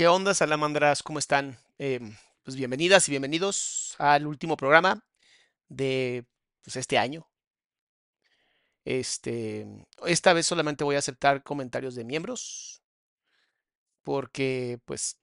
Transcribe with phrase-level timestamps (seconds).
[0.00, 1.02] ¿Qué onda, salamandras?
[1.02, 1.58] ¿Cómo están?
[1.76, 5.04] Em, pues bienvenidas y bienvenidos al último programa
[5.68, 6.24] de
[6.62, 7.28] pues, este año.
[8.86, 9.66] Este,
[10.06, 12.82] esta vez solamente voy a aceptar comentarios de miembros
[14.00, 15.18] porque pues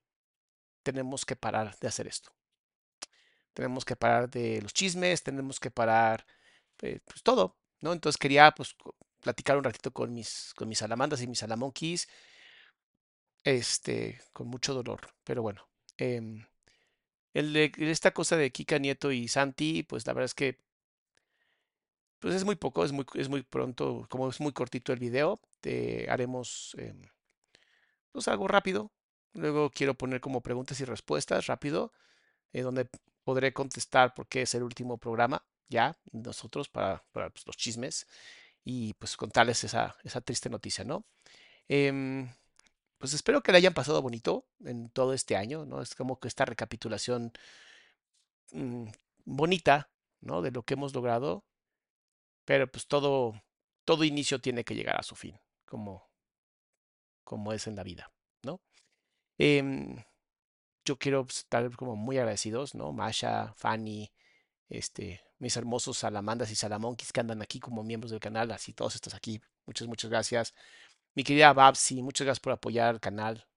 [0.83, 2.29] tenemos que parar de hacer esto.
[3.55, 6.23] Tenemos que parar de los chismes, tenemos que parar
[6.83, 7.93] eh, pues todo, ¿no?
[7.93, 8.75] Entonces quería pues
[9.21, 12.07] platicar un ratito con mis, con mis salamandas y mis salamonquis
[13.43, 15.01] este, con mucho dolor.
[15.23, 15.67] Pero bueno,
[15.97, 16.45] em,
[17.33, 20.59] el de, esta cosa de Kika Nieto y Santi, pues la verdad es que
[22.19, 25.39] pues es muy poco, es muy, es muy pronto, como es muy cortito el video,
[25.61, 27.03] te haremos em,
[28.11, 28.91] pues algo rápido.
[29.33, 31.93] Luego quiero poner como preguntas y respuestas rápido,
[32.53, 32.89] eh, donde
[33.23, 38.07] podré contestar por qué es el último programa ya nosotros para, para pues, los chismes
[38.63, 41.05] y pues contarles esa, esa triste noticia, ¿no?
[41.67, 42.29] Em,
[42.97, 45.81] pues espero que le hayan pasado bonito en todo este año, ¿no?
[45.81, 47.31] Es como que esta recapitulación
[48.51, 48.87] mm,
[49.25, 49.89] bonita,
[50.21, 50.41] ¿no?
[50.41, 51.45] De lo que hemos logrado,
[52.45, 53.41] pero pues todo,
[53.85, 56.09] todo inicio tiene que llegar a su fin, como,
[57.23, 58.11] como es en la vida,
[58.43, 58.61] ¿no?
[59.37, 60.03] Em,
[60.85, 62.93] yo quiero pues, estar como muy agradecidos, ¿no?
[62.93, 64.11] Masha, Fanny,
[64.69, 68.95] este, mis hermosos salamandas y salamonquis que andan aquí como miembros del canal, así todos
[68.95, 69.41] estos aquí.
[69.65, 70.53] Muchas, muchas gracias.
[71.17, 73.47] Mi querida Babsi, muchas gracias por apoyar el canal.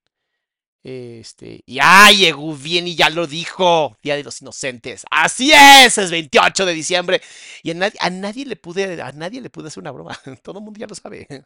[0.83, 2.17] Este, y ¡ay!
[2.17, 3.99] Llegó bien y ya lo dijo.
[4.03, 5.05] Día de los Inocentes.
[5.11, 7.21] Así es, es 28 de diciembre.
[7.63, 10.19] Y a nadie, a nadie le pude, a nadie le pude hacer una broma.
[10.43, 11.29] Todo el mundo ya lo sabe.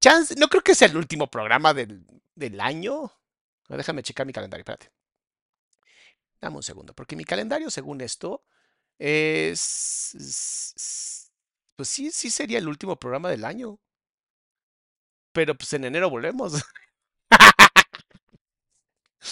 [0.00, 3.12] Chance, no creo que sea el último programa del, del año.
[3.68, 4.90] Déjame checar mi calendario, espérate.
[6.40, 8.42] Dame un segundo, porque mi calendario, según esto,
[8.98, 11.23] es
[11.76, 13.78] pues sí, sí sería el último programa del año.
[15.32, 16.52] Pero pues en enero volvemos.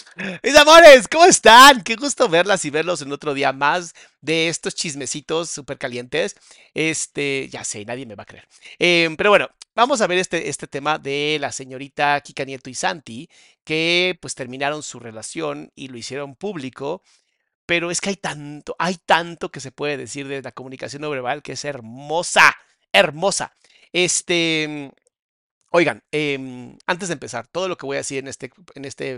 [0.43, 1.83] Mis amores, ¿cómo están?
[1.83, 6.37] Qué gusto verlas y verlos en otro día más de estos chismecitos súper calientes.
[6.75, 8.49] Este, ya sé, nadie me va a creer.
[8.79, 12.75] Em, pero bueno, vamos a ver este, este tema de la señorita Kika Nieto y
[12.75, 13.29] Santi,
[13.65, 17.03] que pues terminaron su relación y lo hicieron público
[17.67, 21.11] pero es que hay tanto, hay tanto que se puede decir de la comunicación no
[21.11, 22.57] verbal que es hermosa,
[22.93, 23.53] hermosa.
[23.93, 24.93] Este,
[25.71, 29.13] oigan, em, antes de empezar, todo lo que voy a decir en, este, en, este,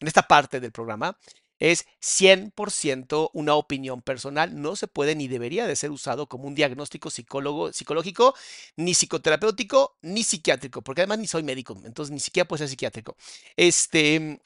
[0.00, 1.18] en esta parte del programa
[1.58, 6.54] es 100% una opinión personal, no se puede ni debería de ser usado como un
[6.54, 8.34] diagnóstico psicológico,
[8.76, 13.16] ni psicoterapéutico, ni psiquiátrico, porque además ni soy médico, entonces ni siquiera puede ser psiquiátrico.
[13.56, 14.40] Este,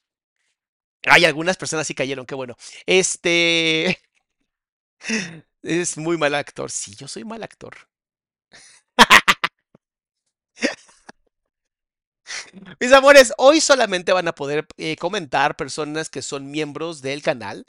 [1.05, 2.57] hay algunas personas sí cayeron, qué bueno.
[2.87, 3.99] Este.
[5.63, 6.71] Es muy mal actor.
[6.71, 7.75] Sí, yo soy mal actor.
[12.81, 17.67] Mis amores, hoy solamente van a poder eh, comentar personas que son miembros del canal.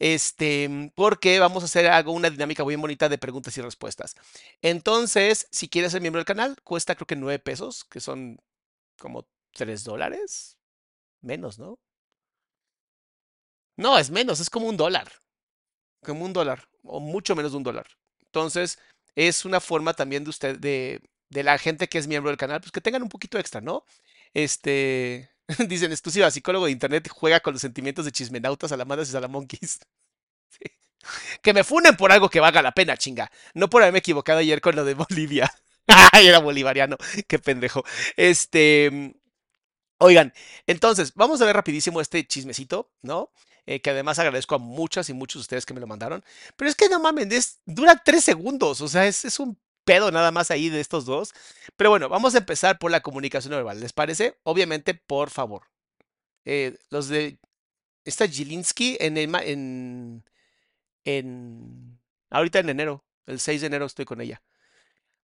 [0.00, 4.16] Este, porque vamos a hacer algo, una dinámica muy bonita de preguntas y respuestas.
[4.62, 8.38] Entonces, si quieres ser miembro del canal, cuesta creo que 9 pesos, que son
[8.98, 10.58] como 3 dólares.
[11.22, 11.80] Menos, ¿no?
[13.76, 15.10] No, es menos, es como un dólar.
[16.02, 17.86] Como un dólar, o mucho menos de un dólar.
[18.26, 18.78] Entonces,
[19.14, 22.60] es una forma también de usted, de, de la gente que es miembro del canal,
[22.60, 23.84] pues que tengan un poquito extra, ¿no?
[24.34, 25.30] Este,
[25.68, 29.80] dicen exclusiva, psicólogo de internet juega con los sentimientos de chismenautas, salamandras y salamonquis.
[31.42, 33.30] Que me funen por algo que valga la pena, chinga.
[33.54, 35.52] No por haberme equivocado ayer con lo de Bolivia.
[36.12, 36.96] Ay, era bolivariano.
[37.28, 37.84] Qué pendejo.
[38.16, 39.14] Este.
[39.98, 40.32] Oigan,
[40.66, 43.30] entonces, vamos a ver rapidísimo este chismecito, ¿no?
[43.66, 46.24] Eh, que además agradezco a muchas y muchos de ustedes que me lo mandaron.
[46.56, 48.80] Pero es que no mames, es- dura tres segundos.
[48.80, 51.32] O sea, es, es un pedo nada más ahí de estos dos.
[51.76, 53.80] Pero bueno, vamos a empezar por la comunicación verbal.
[53.80, 54.38] ¿Les parece?
[54.44, 55.62] Obviamente, por favor.
[56.44, 57.38] Eh, los de
[58.04, 60.24] esta Gilinski en, en,
[61.04, 62.00] en
[62.30, 64.42] ahorita en enero, el 6 de enero estoy con ella.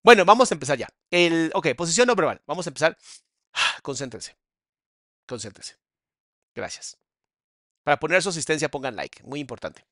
[0.05, 0.89] Bueno, vamos a empezar ya.
[1.11, 2.43] El, ok, posición no verbal.
[2.47, 2.97] Vamos a empezar.
[3.83, 4.37] Concéntrense.
[5.27, 5.77] Concéntrense.
[6.55, 6.99] Gracias.
[7.89, 9.23] Para poner su asistencia, pongan like.
[9.23, 9.87] Muy importante.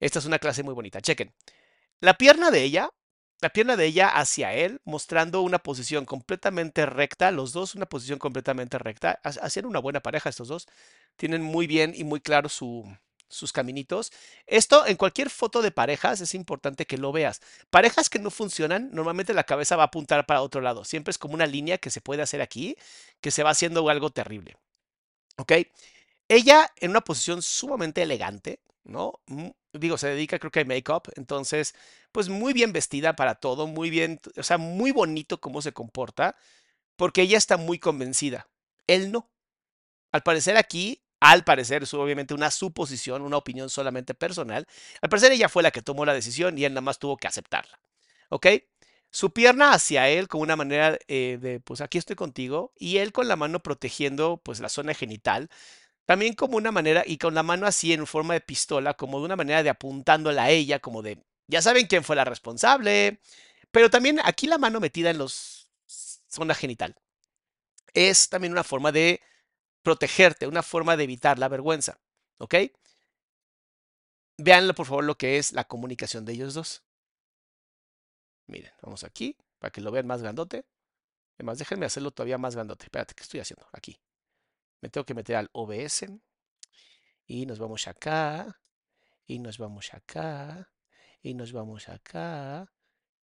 [0.00, 1.00] Esta es una clase muy bonita.
[1.00, 1.32] Chequen.
[2.00, 2.90] La pierna de ella,
[3.40, 7.30] la pierna de ella hacia él, mostrando una posición completamente recta.
[7.30, 9.20] Los dos, una posición completamente recta.
[9.24, 10.68] Ha- Hacían una buena pareja estos dos.
[11.16, 12.84] Tienen muy bien y muy claro su,
[13.28, 14.12] sus caminitos.
[14.46, 17.40] Esto en cualquier foto de parejas es importante que lo veas.
[17.70, 20.84] Parejas que no funcionan, normalmente la cabeza va a apuntar para otro lado.
[20.84, 22.76] Siempre es como una línea que se puede hacer aquí,
[23.20, 24.56] que se va haciendo algo terrible.
[25.38, 25.52] ¿Ok?
[26.32, 29.20] Ella en una posición sumamente elegante, ¿no?
[29.26, 31.74] Mm, Digo, se dedica creo que a make-up, entonces,
[32.12, 36.36] pues muy bien vestida para todo, muy bien, o sea, muy bonito cómo se comporta,
[36.96, 38.48] porque ella está muy convencida.
[38.86, 39.30] Él no.
[40.12, 44.66] Al parecer aquí, al parecer, es obviamente una suposición, una opinión solamente personal.
[45.02, 47.28] Al parecer ella fue la que tomó la decisión y él nada más tuvo que
[47.28, 47.80] aceptarla.
[48.30, 48.46] ¿Ok?
[49.10, 53.12] Su pierna hacia él con una manera eh, de, pues aquí estoy contigo, y él
[53.12, 55.50] con la mano protegiendo, pues la zona genital,
[56.06, 59.26] también como una manera, y con la mano así en forma de pistola, como de
[59.26, 63.20] una manera de apuntándola a ella, como de, ya saben quién fue la responsable,
[63.70, 65.68] pero también aquí la mano metida en los
[66.28, 66.96] zona genital.
[67.94, 69.20] Es también una forma de
[69.82, 72.00] protegerte, una forma de evitar la vergüenza,
[72.38, 72.54] ¿ok?
[74.38, 76.82] Vean por favor lo que es la comunicación de ellos dos.
[78.46, 80.64] Miren, vamos aquí, para que lo vean más grandote.
[81.38, 82.84] Además, déjenme hacerlo todavía más grandote.
[82.84, 83.66] Espérate, ¿qué estoy haciendo?
[83.72, 83.98] Aquí.
[84.82, 86.04] Me tengo que meter al OBS.
[87.26, 88.60] Y nos vamos acá.
[89.26, 90.70] Y nos vamos acá.
[91.22, 92.70] Y nos vamos acá.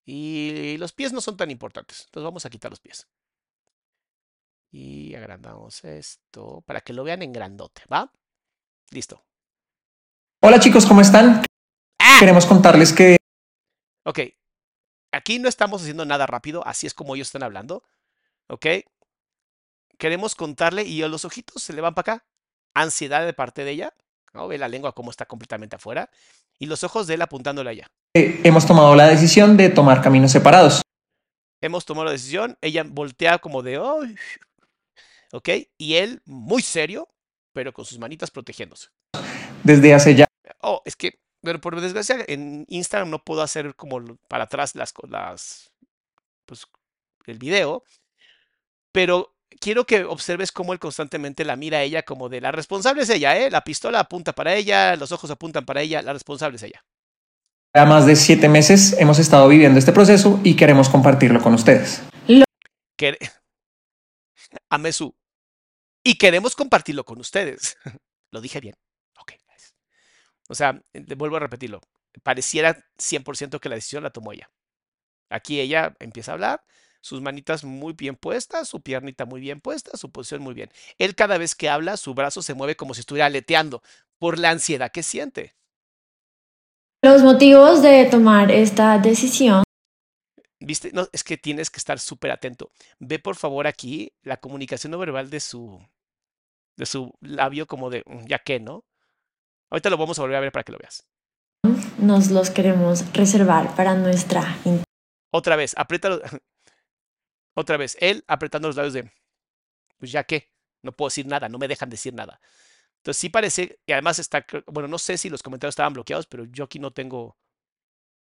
[0.03, 2.05] Y los pies no son tan importantes.
[2.05, 3.07] Entonces vamos a quitar los pies.
[4.71, 8.11] Y agrandamos esto para que lo vean en grandote, ¿va?
[8.89, 9.23] Listo.
[10.41, 11.43] Hola chicos, ¿cómo están?
[11.99, 12.17] ¡Ah!
[12.19, 13.19] Queremos contarles que
[14.09, 14.19] Ok.
[15.11, 16.65] Aquí no estamos haciendo nada rápido.
[16.65, 17.83] Así es como ellos están hablando.
[18.47, 18.65] ¿Ok?
[19.99, 22.25] Queremos contarle y los ojitos se le van para acá.
[22.73, 23.93] Ansiedad de parte de ella.
[24.33, 24.47] ¿no?
[24.47, 26.09] Ve la lengua como está completamente afuera.
[26.57, 27.91] Y los ojos de él apuntándole allá.
[28.13, 30.81] hemos tomado la decisión de tomar caminos separados.
[31.61, 32.57] Hemos tomado la decisión.
[32.61, 33.75] Ella voltea como de.
[33.75, 34.15] "Ay".
[35.33, 35.49] ¿Ok?
[35.77, 37.09] Y él, muy serio,
[37.53, 38.87] pero con sus manitas protegiéndose.
[39.63, 40.25] Desde hace ya
[40.61, 44.93] Oh, es que, pero por desgracia, en Instagram no puedo hacer como para atrás las,
[45.07, 45.71] las,
[46.45, 46.65] pues,
[47.25, 47.83] el video,
[48.91, 53.03] pero quiero que observes cómo él constantemente la mira a ella como de la responsable
[53.03, 53.49] es ella, ¿eh?
[53.49, 56.83] La pistola apunta para ella, los ojos apuntan para ella, la responsable es ella.
[57.73, 62.01] más de siete meses hemos estado viviendo este proceso y queremos compartirlo con ustedes.
[62.95, 63.17] Que...
[64.69, 65.15] Amesu.
[66.03, 67.77] Y queremos compartirlo con ustedes.
[68.31, 68.75] Lo dije bien.
[69.19, 69.33] Ok.
[70.47, 70.81] O sea,
[71.15, 71.81] vuelvo a repetirlo.
[72.23, 74.49] Pareciera 100% que la decisión la tomó ella.
[75.29, 76.63] Aquí ella empieza a hablar,
[77.01, 80.69] sus manitas muy bien puestas, su piernita muy bien puesta, su posición muy bien.
[80.97, 83.81] Él cada vez que habla, su brazo se mueve como si estuviera aleteando
[84.17, 85.55] por la ansiedad que siente.
[87.01, 89.63] Los motivos de tomar esta decisión
[90.61, 90.91] ¿Viste?
[90.91, 92.69] No, es que tienes que estar súper atento.
[92.99, 95.79] Ve por favor aquí la comunicación no verbal de su,
[96.75, 98.83] de su labio como de, "Mm, ya que, ¿no?
[99.69, 101.05] Ahorita lo vamos a volver a ver para que lo veas.
[101.97, 104.57] nos los queremos reservar para nuestra
[105.31, 106.21] Otra vez, apriétalo.
[107.59, 109.11] Otra vez, él apretando los labios de,
[109.97, 110.49] pues ya que,
[110.81, 112.39] no puedo decir nada, no me dejan decir nada.
[112.99, 116.45] Entonces sí parece, y además está, bueno, no sé si los comentarios estaban bloqueados, pero
[116.45, 117.37] yo aquí no tengo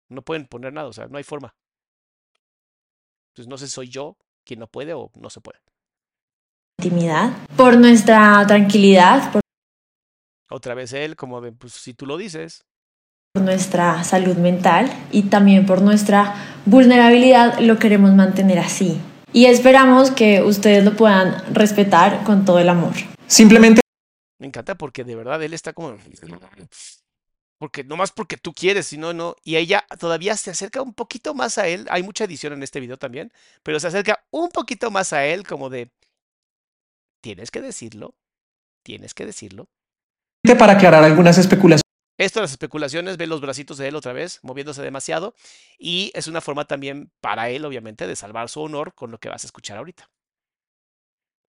[0.07, 1.55] No pueden poner nada, o sea, no hay forma.
[3.29, 5.57] Entonces no sé si soy yo quien no puede o no se puede.
[6.77, 9.41] Intimidad, por nuestra tranquilidad, por
[10.51, 12.67] Otra vez él, como de, pues si tú lo dices.
[13.35, 16.35] nuestra salud mental y también por nuestra
[16.67, 19.01] vulnerabilidad lo queremos mantener así.
[19.33, 22.93] Y esperamos que ustedes lo puedan respetar con todo el amor.
[23.25, 23.81] Simplemente
[24.39, 25.97] Me encanta porque de verdad él está como.
[27.57, 29.35] Porque no más porque tú quieres, sino no.
[29.43, 31.87] Y ella todavía se acerca un poquito más a él.
[31.89, 33.31] Hay mucha edición en este video también,
[33.63, 35.89] pero se acerca un poquito más a él, como de.
[37.21, 38.13] Tienes que decirlo.
[38.83, 39.67] Tienes que decirlo.
[40.59, 41.82] para aclarar algunas especulaciones
[42.23, 45.35] Esto, las especulaciones, ve los bracitos de él otra vez, moviéndose demasiado.
[45.77, 49.27] Y es una forma también para él, obviamente, de salvar su honor con lo que
[49.27, 50.09] vas a escuchar ahorita.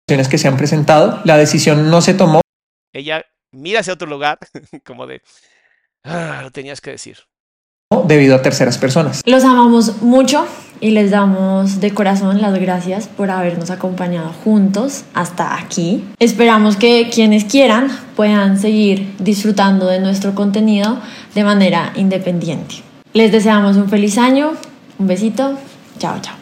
[0.07, 2.41] que se han presentado, la decisión no se tomó
[2.93, 4.37] Ella mira hacia otro lugar,
[4.85, 5.21] como de.
[6.03, 7.17] "Ah, lo tenías que decir.
[8.05, 9.21] Debido a terceras personas.
[9.25, 10.45] Los amamos mucho
[10.79, 16.05] y les damos de corazón las gracias por habernos acompañado juntos hasta aquí.
[16.19, 21.01] Esperamos que quienes quieran puedan seguir disfrutando de nuestro contenido
[21.33, 22.75] de manera independiente.
[23.13, 24.51] Les deseamos un feliz año,
[24.99, 25.57] un besito,
[25.97, 26.35] chao chao.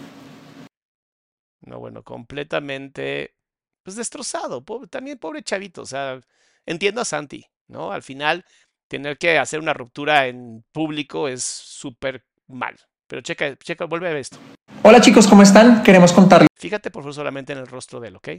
[1.61, 3.35] No, bueno, completamente,
[3.83, 4.63] pues destrozado.
[4.65, 5.81] Pobre- también pobre chavito.
[5.81, 6.19] O sea,
[6.65, 7.91] entiendo a Santi, ¿no?
[7.93, 8.43] Al final,
[8.87, 12.75] tener que hacer una ruptura en público es súper mal.
[13.07, 14.37] Pero checa, checa, vuelve a ver esto.
[14.83, 15.81] Hola chicos, ¿cómo están?
[15.83, 18.29] Queremos contarles Fíjate, por favor, solamente en el rostro de él, ¿ok?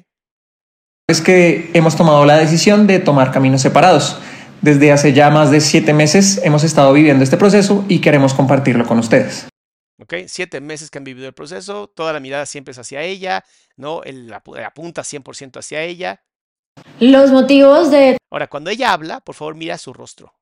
[1.24, 4.18] que hemos tomado la decisión de tomar caminos separados.
[4.60, 8.84] Desde hace ya más de siete meses hemos estado viviendo este proceso y queremos compartirlo
[8.86, 9.48] con ustedes.
[10.02, 10.14] ¿Ok?
[10.26, 13.44] Siete meses que han vivido el proceso, toda la mirada siempre es hacia ella,
[13.76, 14.02] ¿no?
[14.02, 16.22] Él apu- apunta 100% hacia ella.
[17.00, 20.34] Los motivos de Ahora, cuando ella habla, por favor, mira su rostro.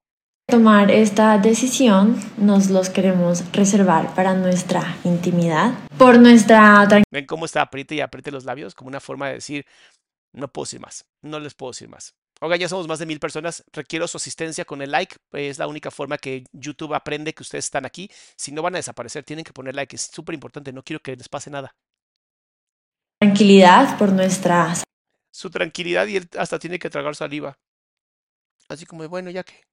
[0.57, 7.61] Tomar esta decisión nos los queremos reservar para nuestra intimidad, por nuestra ¿Ven cómo está
[7.61, 8.75] apriete y apriete los labios?
[8.75, 9.67] Como una forma de decir,
[10.33, 12.15] no puedo decir más, no les puedo decir más.
[12.41, 15.67] Oiga, ya somos más de mil personas, requiero su asistencia con el like, es la
[15.67, 18.11] única forma que YouTube aprende que ustedes están aquí.
[18.39, 21.17] Si no van a desaparecer, tienen que poner like, es súper importante, no quiero que
[21.17, 21.75] les pase nada.
[23.21, 24.73] tranquilidad, por nuestra
[25.31, 27.59] Su tranquilidad y él hasta tiene que tragar saliva.
[28.71, 29.67] Así como, bueno, ya que.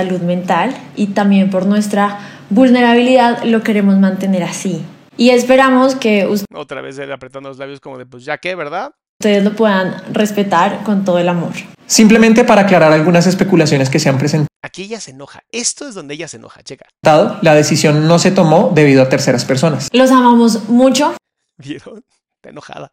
[0.00, 4.82] Salud mental y también por nuestra vulnerabilidad lo queremos mantener así.
[5.16, 8.92] Y esperamos que Otra vez él apretando los labios como de, pues ya que, ¿verdad?
[9.20, 11.52] ustedes lo puedan respetar con todo el amor.
[11.86, 15.42] Simplemente para aclarar algunas especulaciones que se han presentado, Aquí ella se enoja.
[15.52, 16.86] Esto es donde ella se enoja, checa.
[17.02, 19.88] la decisión no se tomó debido a terceras personas.
[19.92, 21.14] Los amamos mucho.
[21.58, 22.04] ¿Vieron?
[22.36, 22.92] Está enojada.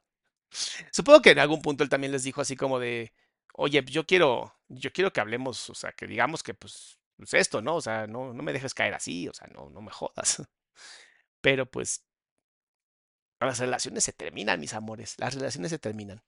[0.92, 3.12] Supongo que en algún punto él también les dijo así como de,
[3.54, 7.62] oye, yo quiero, yo quiero que hablemos, o sea, que digamos que pues, pues esto,
[7.62, 7.76] ¿no?
[7.76, 10.44] O sea, no, no me dejes caer así, o sea, no, no me jodas.
[11.42, 12.04] Pero pues
[13.40, 16.22] las relaciones se terminan, mis amores, las relaciones se terminan.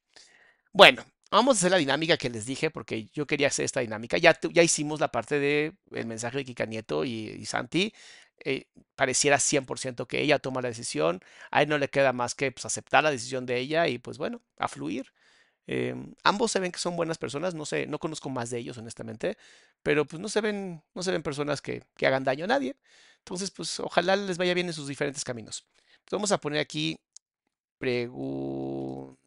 [0.73, 4.17] Bueno, vamos a hacer la dinámica que les dije porque yo quería hacer esta dinámica.
[4.17, 7.93] Ya, ya hicimos la parte de el mensaje de Kika Nieto y, y Santi.
[8.45, 11.21] Eh, pareciera 100% que ella toma la decisión.
[11.51, 14.17] A él no le queda más que pues, aceptar la decisión de ella y pues
[14.17, 15.11] bueno, a fluir.
[15.71, 18.79] Eh, ambos se ven que son buenas personas, no sé, no conozco más de ellos
[18.79, 19.37] honestamente,
[19.83, 22.75] pero pues no se ven, no se ven personas que, que hagan daño a nadie.
[23.19, 25.67] Entonces, pues ojalá les vaya bien en sus diferentes caminos.
[25.99, 26.99] Entonces, vamos a poner aquí
[27.77, 29.19] preguntas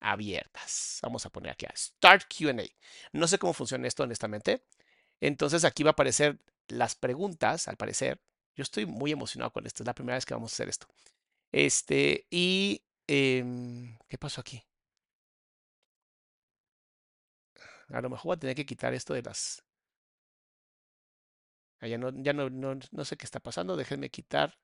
[0.00, 0.98] abiertas.
[1.02, 2.64] Vamos a poner aquí a Start QA.
[3.12, 4.64] No sé cómo funciona esto honestamente.
[5.20, 8.20] Entonces aquí va a aparecer las preguntas, al parecer.
[8.56, 9.84] Yo estoy muy emocionado con esto.
[9.84, 10.88] Es la primera vez que vamos a hacer esto.
[11.52, 14.64] Este, y em, ¿qué pasó aquí?
[17.90, 19.62] A lo mejor voy a tener que quitar esto de las.
[21.80, 23.76] Ah, ya no, ya no, no, no sé qué está pasando.
[23.76, 24.58] Déjenme quitar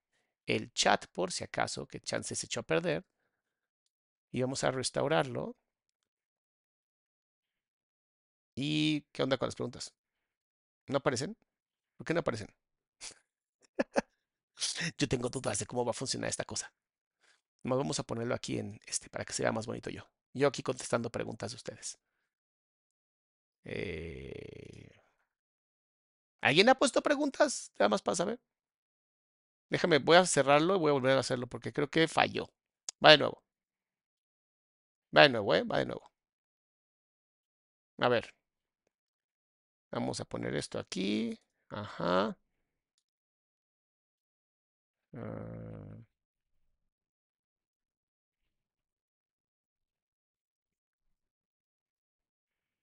[0.46, 3.04] el chat por si acaso, que chance se echó a perder.
[4.32, 5.54] Y vamos a restaurarlo.
[8.54, 9.94] ¿Y qué onda con las preguntas?
[10.88, 11.36] ¿No aparecen?
[11.96, 12.48] ¿Por qué no aparecen?
[14.98, 16.72] Yo tengo dudas de cómo va a funcionar esta cosa.
[17.62, 20.02] Vamos a ponerlo aquí en este para que se vea más bonito yo.
[20.34, 21.98] Yo aquí contestando preguntas de ustedes.
[23.64, 24.88] Eh,
[26.40, 27.70] ¿Alguien ha puesto preguntas?
[27.78, 28.40] Nada más para saber.
[29.70, 32.48] Déjame, voy a cerrarlo y voy a volver a hacerlo porque creo que falló.
[33.04, 33.42] Va de nuevo.
[35.16, 35.64] Va de nuevo, ¿eh?
[35.64, 36.10] Va de nuevo.
[38.00, 38.34] A ver.
[39.90, 41.38] Vamos a poner esto aquí.
[41.68, 42.38] Ajá.
[45.14, 45.98] Ah,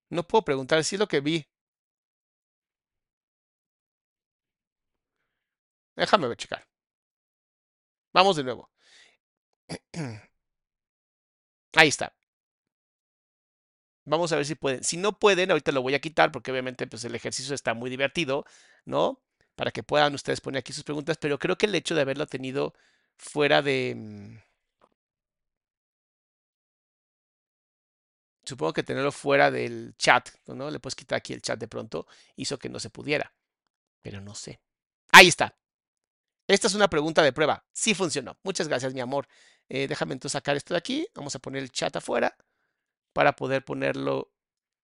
[0.10, 1.46] No puedo preguntar si es lo que vi.
[5.98, 6.66] Déjame ver, checar.
[8.14, 8.70] Vamos de nuevo.
[11.74, 12.14] Ahí está.
[14.06, 14.84] Vamos a ver si pueden.
[14.84, 17.90] Si no pueden, ahorita lo voy a quitar porque obviamente pues, el ejercicio está muy
[17.90, 18.46] divertido,
[18.86, 19.22] ¿no?
[19.56, 22.28] Para que puedan ustedes poner aquí sus preguntas, pero creo que el hecho de haberlo
[22.28, 22.74] tenido
[23.18, 24.42] fuera de...
[28.46, 30.70] supongo que tenerlo fuera del chat, ¿no?
[30.70, 33.34] Le puedes quitar aquí el chat de pronto, hizo que no se pudiera,
[34.02, 34.62] pero no sé.
[35.12, 35.58] Ahí está.
[36.48, 37.66] Esta es una pregunta de prueba.
[37.74, 38.38] Sí funcionó.
[38.44, 39.28] Muchas gracias, mi amor.
[39.70, 41.08] Eh, déjame entonces sacar esto de aquí.
[41.16, 42.38] Vamos a poner el chat afuera
[43.14, 44.32] para poder ponerlo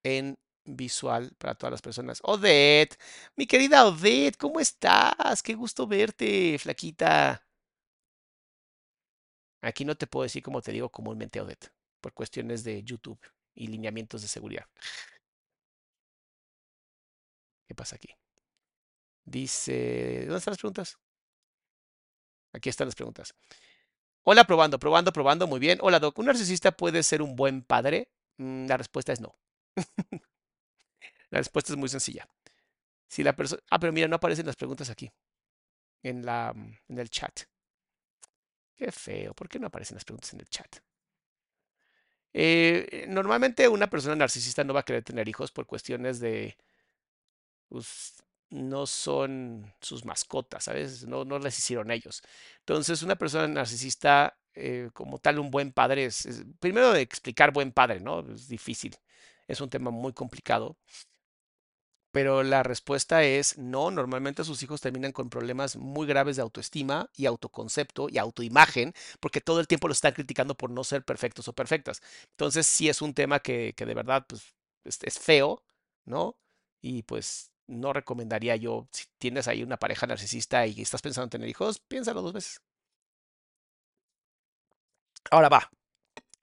[0.04, 2.20] en visual para todas las personas.
[2.24, 2.98] Odette,
[3.36, 5.44] mi querida Odette, ¿cómo estás?
[5.44, 7.46] Qué gusto verte, flaquita.
[9.62, 13.20] Aquí no te puedo decir como te digo comúnmente, Odette, por cuestiones de YouTube
[13.56, 14.66] y lineamientos de seguridad.
[17.68, 18.10] ¿Qué pasa aquí?
[19.24, 20.98] Dice, ¿dónde están las preguntas?
[22.54, 23.34] Aquí están las preguntas.
[24.24, 25.80] Hola, probando, probando, probando, muy bien.
[25.82, 28.10] Hola, Doc, ¿un narcisista puede ser un buen padre?
[28.38, 29.36] Mm, la respuesta es no.
[31.30, 32.28] la respuesta es muy sencilla.
[33.08, 33.62] Si la persona...
[33.70, 35.12] Ah, pero mira, no aparecen las preguntas aquí.
[36.04, 36.54] En, la,
[36.88, 37.42] en el chat.
[38.76, 39.34] Qué feo.
[39.34, 40.78] ¿Por qué no aparecen las preguntas en el chat?
[42.34, 46.58] Eh, normalmente una persona narcisista no va a querer tener hijos por cuestiones de...
[47.70, 51.08] Pues, no son sus mascotas, ¿sabes?
[51.08, 52.22] No, no las hicieron ellos.
[52.60, 56.28] Entonces, una persona narcisista, eh, como tal, un buen padre, es,
[56.60, 58.20] primero de explicar buen padre, ¿no?
[58.34, 58.96] Es difícil,
[59.48, 60.78] es un tema muy complicado.
[62.12, 67.10] Pero la respuesta es no, normalmente sus hijos terminan con problemas muy graves de autoestima
[67.16, 71.48] y autoconcepto y autoimagen, porque todo el tiempo lo están criticando por no ser perfectos
[71.48, 72.02] o perfectas.
[72.32, 74.44] Entonces, sí es un tema que, que de verdad pues,
[74.84, 75.64] es, es feo,
[76.06, 76.38] ¿no?
[76.82, 81.30] Y pues no recomendaría yo, si tienes ahí una pareja narcisista y estás pensando en
[81.30, 82.62] tener hijos, piénsalo dos veces.
[85.32, 85.70] Ahora va.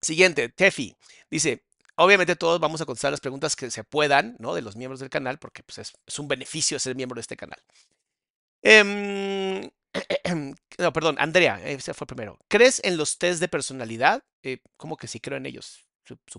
[0.02, 0.96] Siguiente, Tefi.
[1.30, 1.64] Dice,
[1.98, 4.54] obviamente todos vamos a contestar las preguntas que se puedan, ¿no?
[4.54, 7.60] De los miembros del canal, porque pues, es, un beneficio ser miembro de este canal.
[8.62, 9.68] Em,
[10.78, 12.38] no, perdón, Andrea, ese fue primero.
[12.48, 14.22] ¿Crees en los test de personalidad?
[14.42, 15.84] Eh, ¿Cómo que sí creo en ellos?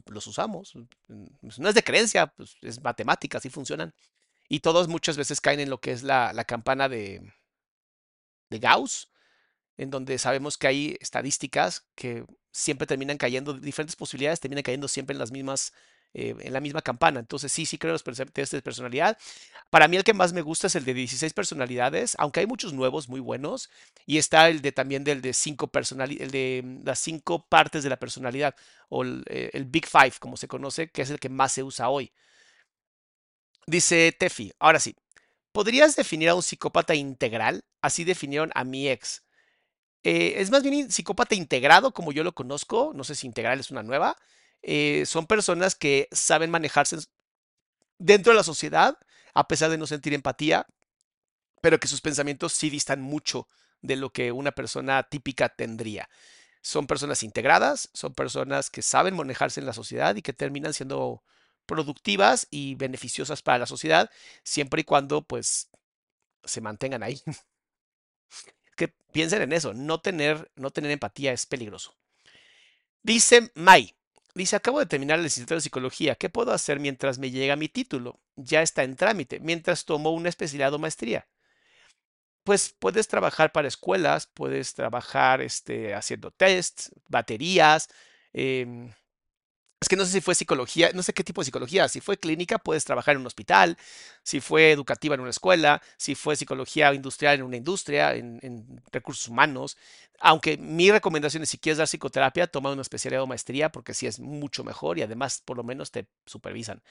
[0.07, 0.73] Los usamos.
[1.07, 3.93] No es de creencia, pues es matemática, así funcionan.
[4.47, 7.21] Y todos muchas veces caen en lo que es la, campana de
[8.49, 9.11] Gauss,
[9.77, 15.13] en donde sabemos que hay estadísticas que siempre terminan cayendo, diferentes posibilidades terminan cayendo siempre
[15.13, 15.73] en las mismas,
[16.13, 17.19] eh, en la misma campana.
[17.19, 19.17] Entonces sí, sí creo los test de personalidad.
[19.69, 22.73] Para mí el que más me gusta es el de 16 personalidades, aunque hay muchos
[22.73, 23.69] nuevos muy buenos.
[24.05, 28.55] Y está el de también del de el de las cinco partes de la personalidad,
[28.89, 31.63] o el, eh, el Big Five, como se conoce, que es el que más se
[31.63, 32.11] usa hoy.
[33.67, 34.95] Dice Tefi, ahora sí,
[35.51, 37.63] ¿podrías definir a un psicópata integral?
[37.81, 39.23] Así definieron a mi ex.
[40.03, 42.91] Eh, es más bien psicópata integrado, como yo lo conozco.
[42.95, 44.15] No sé si integral es una nueva.
[44.61, 46.97] Eh, son personas que saben manejarse
[47.97, 48.97] dentro de la sociedad,
[49.33, 50.67] a pesar de no sentir empatía,
[51.61, 53.47] pero que sus pensamientos sí distan mucho
[53.81, 56.09] de lo que una persona típica tendría.
[56.61, 61.23] Son personas integradas, son personas que saben manejarse en la sociedad y que terminan siendo
[61.65, 64.09] productivas y beneficiosas para la sociedad,
[64.43, 65.69] siempre y cuando pues
[66.45, 67.21] se mantengan ahí.
[68.79, 71.93] que piensen en eso, no tener, no tener empatía es peligroso.
[73.03, 73.93] Dice Mai,
[74.33, 77.67] dice, acabo de terminar el licenciatura de psicología, ¿qué puedo hacer mientras me llega mi
[77.67, 78.21] título?
[78.37, 81.27] Ya está en trámite, mientras tomo una especialidad o maestría.
[82.45, 87.89] Pues puedes trabajar para escuelas, puedes trabajar este, haciendo tests, baterías,
[88.31, 88.93] eh,
[89.81, 91.87] es que no sé si fue psicología, no sé qué tipo de psicología.
[91.87, 93.77] Si fue clínica, puedes trabajar en un hospital.
[94.23, 95.81] Si fue educativa en una escuela.
[95.97, 99.77] Si fue psicología industrial en una industria, en, recursos humanos.
[100.19, 104.05] Aunque mi recomendación es si quieres dar psicoterapia, toma una especialidad o maestría porque sí
[104.05, 106.81] es mucho mejor y además por lo menos te supervisan.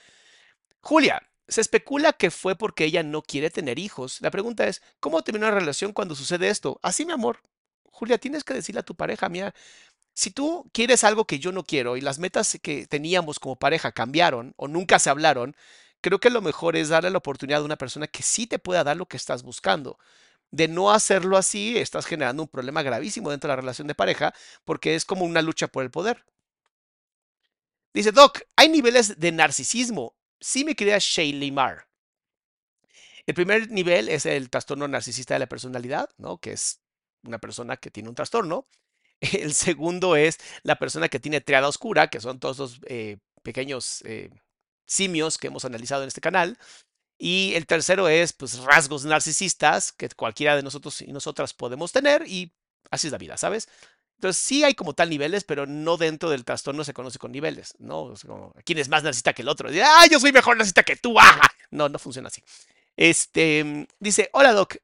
[0.81, 4.21] Julia, se especula que fue porque ella no quiere tener hijos.
[4.23, 6.79] La pregunta es, ¿cómo termina una relación cuando sucede esto?
[6.83, 7.41] Así, mi amor.
[7.99, 9.53] Julia, tienes que decirle a tu pareja, mía,
[10.19, 13.93] si tú quieres algo que yo no quiero y las metas que teníamos como pareja
[13.93, 15.55] cambiaron o nunca se hablaron,
[16.01, 18.83] creo que lo mejor es darle la oportunidad a una persona que sí te pueda
[18.83, 19.97] dar lo que estás buscando.
[20.51, 24.35] De no hacerlo así, estás generando un problema gravísimo dentro de la relación de pareja
[24.65, 26.25] porque es como una lucha por el poder.
[27.95, 30.17] Dice Doc, hay niveles de narcisismo.
[30.41, 31.87] Sí, mi querida Shaylee Marr.
[33.25, 36.39] El primer nivel es el trastorno narcisista de la personalidad, ¿no?
[36.39, 36.81] Que es
[37.23, 38.67] una persona que tiene un trastorno.
[39.21, 44.03] El segundo es la persona que tiene triada oscura, que son todos los eh, pequeños
[44.05, 44.31] eh,
[44.87, 46.59] simios que hemos analizado en este canal.
[47.19, 52.27] Y el tercero es, pues, rasgos narcisistas que cualquiera de nosotros y nosotras podemos tener
[52.29, 52.53] y
[52.91, 53.69] así es la vida, ¿sabes?
[54.19, 57.75] Entonces sí hay como tal niveles, pero no dentro del trastorno se conoce con niveles,
[57.79, 58.13] ¿no?
[58.13, 58.27] Es
[58.65, 59.69] ¿quién es más narcisista que el otro?
[59.83, 61.19] ¡Ah, yo soy mejor narcisista que tú!
[61.19, 61.41] ¡Ah!
[61.71, 62.43] No, no funciona así.
[62.97, 64.77] Este, dice, hola Doc,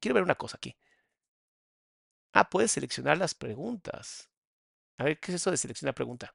[0.00, 0.76] quiero ver una cosa aquí.
[2.34, 4.28] Ah, puedes seleccionar las preguntas.
[4.98, 6.34] A ver, ¿qué es eso de seleccionar pregunta?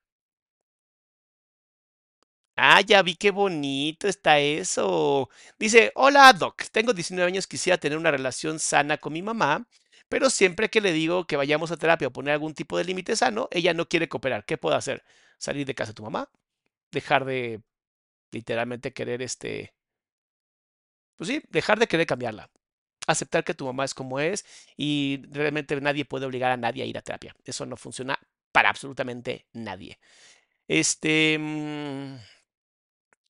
[2.61, 5.29] Ah, ya vi qué bonito está eso.
[5.57, 9.65] Dice, hola Doc, tengo 19 años, quisiera tener una relación sana con mi mamá,
[10.09, 13.15] pero siempre que le digo que vayamos a terapia o poner algún tipo de límite
[13.15, 14.45] sano, ella no quiere cooperar.
[14.45, 15.03] ¿Qué puedo hacer?
[15.37, 16.29] ¿Salir de casa de tu mamá?
[16.91, 17.61] ¿Dejar de
[18.31, 19.73] literalmente querer este...
[21.17, 22.49] Pues sí, dejar de querer cambiarla.
[23.11, 24.45] Aceptar que tu mamá es como es
[24.77, 27.35] y realmente nadie puede obligar a nadie a ir a terapia.
[27.45, 28.19] Eso no funciona
[28.51, 29.99] para absolutamente nadie.
[30.67, 31.37] Este...
[31.39, 32.15] mm,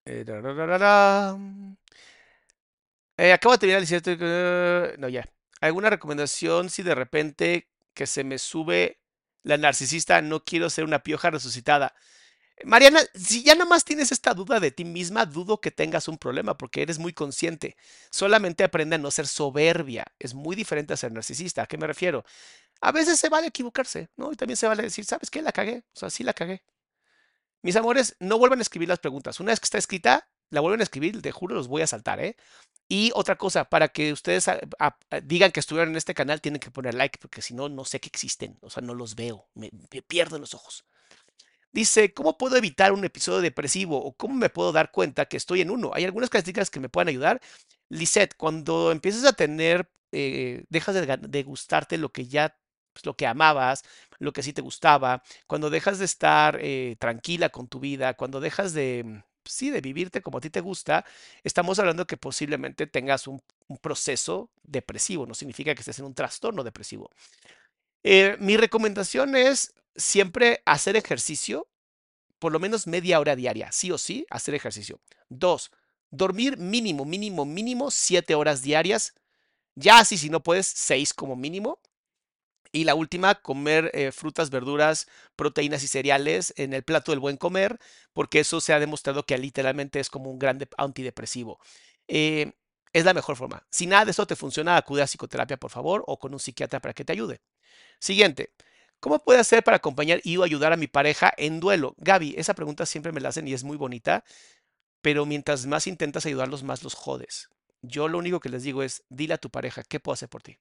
[0.06, 1.38] eh, rararara.
[3.18, 4.12] Eh, acabo de terminar el cierto.
[4.98, 5.26] No, ya.
[5.62, 9.00] ¿Alguna recomendación si de repente que se me sube
[9.44, 11.94] la narcisista, no quiero ser una pioja resucitada?
[12.66, 16.58] Mariana, si ya nomás tienes esta duda de ti misma, dudo que tengas un problema
[16.58, 17.78] porque eres muy consciente.
[18.12, 20.06] Solamente aprende a no ser soberbia.
[20.20, 21.64] Es muy diferente a ser narcisista.
[21.64, 22.26] ¿A qué me refiero?
[22.82, 24.32] A veces se vale equivocarse, ¿no?
[24.34, 25.42] Y también se vale decir, ¿sabes qué?
[25.42, 25.84] La cagué.
[25.94, 26.64] O sea, sí la cagué.
[27.62, 29.40] Mis amores, no vuelvan a escribir las preguntas.
[29.40, 32.20] Una vez que está escrita, la vuelven a escribir, te juro, los voy a saltar,
[32.20, 32.36] ¿eh?
[32.88, 34.50] Y otra cosa, para que ustedes
[35.24, 38.00] digan que estuvieron en este canal, tienen que poner like, porque si no, no sé
[38.00, 38.58] que existen.
[38.62, 39.48] O sea, no los veo.
[39.54, 40.86] Me, me pierdo los ojos.
[41.72, 44.04] Dice, ¿cómo puedo evitar un episodio depresivo?
[44.04, 45.92] ¿O cómo me puedo dar cuenta que estoy en uno?
[45.94, 47.42] ¿Hay algunas características que me puedan ayudar?
[47.90, 52.58] Lisette, cuando empiezas a tener, eh, dejas de, gustarte lo que ya,
[52.94, 53.84] pues, lo que amabas,
[54.18, 58.40] lo que sí te gustaba, cuando dejas de estar eh, tranquila con tu vida, cuando
[58.40, 61.06] dejas de, mm, sí, de vivirte como a ti te gusta,
[61.44, 66.16] estamos hablando que posiblemente tengas un, un proceso depresivo, no significa que estés en un
[66.16, 67.12] trastorno depresivo.
[68.04, 71.68] Eh, mi recomendación es siempre hacer ejercicio,
[72.40, 75.02] por lo menos media hora diaria, sí o sí, hacer ejercicio.
[75.30, 75.72] Dos,
[76.12, 79.14] dormir mínimo, mínimo, mínimo siete horas diarias.
[79.76, 81.80] Ya así, si no puedes, seis como mínimo.
[82.72, 87.38] Y la última, comer eh, frutas, verduras, proteínas y cereales en el plato del buen
[87.38, 87.80] comer,
[88.14, 91.60] porque eso se ha demostrado que literalmente es como un gran dep- antidepresivo.
[92.08, 92.54] Eh,
[92.94, 93.66] es la mejor forma.
[93.70, 96.80] Si nada de eso te funciona, acude a psicoterapia, por favor, o con un psiquiatra
[96.80, 97.42] para que te ayude.
[98.00, 98.54] Siguiente.
[99.00, 101.96] ¿Cómo puedo hacer para acompañar y o ayudar a mi pareja en duelo?
[102.00, 104.26] Gaby, esa pregunta siempre me la hacen y es muy bonita,
[105.02, 107.50] pero mientras más intentas ayudarlos, más los jodes.
[107.82, 110.42] Yo lo único que les digo es, dile a tu pareja, ¿qué puedo hacer por
[110.44, 110.60] ti?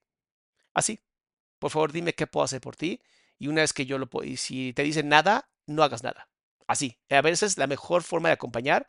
[0.73, 1.01] Así,
[1.59, 3.01] por favor, dime qué puedo hacer por ti.
[3.37, 6.29] Y una vez que yo lo puedo, y si te dicen nada, no hagas nada.
[6.67, 6.97] Así.
[7.09, 8.87] A veces la mejor forma de acompañar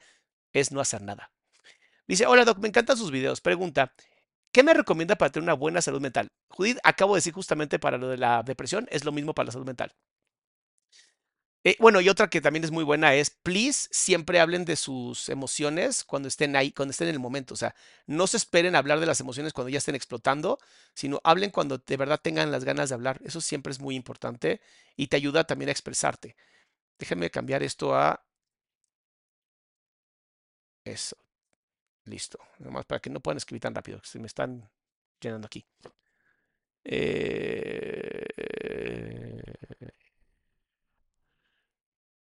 [0.53, 1.33] es no hacer nada.
[2.11, 3.41] Dice, hola Doc, me encantan sus videos.
[3.41, 3.93] Pregunta,
[4.53, 6.27] ¿qué me recomienda para tener una buena salud mental?
[6.49, 9.53] Judith, acabo de decir justamente para lo de la depresión, es lo mismo para la
[9.53, 9.93] salud mental.
[11.63, 15.29] Eh, bueno, y otra que también es muy buena es, please, siempre hablen de sus
[15.29, 17.55] emociones cuando estén ahí, cuando estén en el momento.
[17.55, 20.59] O sea, no se esperen a hablar de las emociones cuando ya estén explotando,
[20.95, 23.21] sino hablen cuando de verdad tengan las ganas de hablar.
[23.25, 24.61] Eso siempre es muy importante
[24.97, 26.35] y te ayuda también a expresarte.
[26.99, 28.25] Déjenme cambiar esto a
[30.85, 31.17] eso.
[32.11, 32.39] Listo.
[32.59, 34.69] Nomás para que no puedan escribir tan rápido, que se me están
[35.21, 35.65] llenando aquí.
[36.85, 38.25] Eh,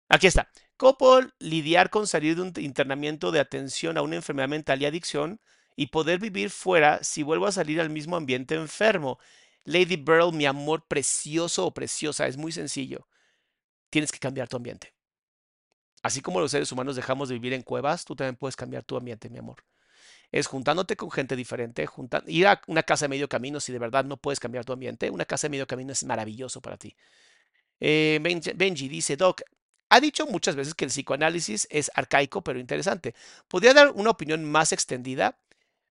[0.10, 0.50] Aquí está.
[0.78, 5.41] ¿Cómo lidiar con salir de un internamiento de atención a una enfermedad mental y adicción
[5.76, 9.19] y poder vivir fuera si vuelvo a salir al mismo ambiente enfermo?
[9.65, 13.08] Lady Burl, mi amor precioso o preciosa, es muy sencillo.
[13.89, 14.93] Tienes que cambiar tu ambiente.
[16.04, 18.95] Así como los seres humanos dejamos de vivir en cuevas, tú también puedes cambiar tu
[18.95, 19.63] ambiente, mi amor.
[20.36, 23.80] Es juntándote con gente diferente, junta- ir a una casa de medio camino si de
[23.80, 25.10] verdad no puedes cambiar tu ambiente.
[25.10, 26.93] Una casa de medio camino es maravilloso para ti.
[27.80, 28.19] Eh,
[28.56, 29.41] Benji, dice, Doc,
[29.89, 33.15] ha dicho muchas veces que el psicoanálisis es arcaico pero interesante.
[33.48, 35.38] ¿Podría dar una opinión más extendida?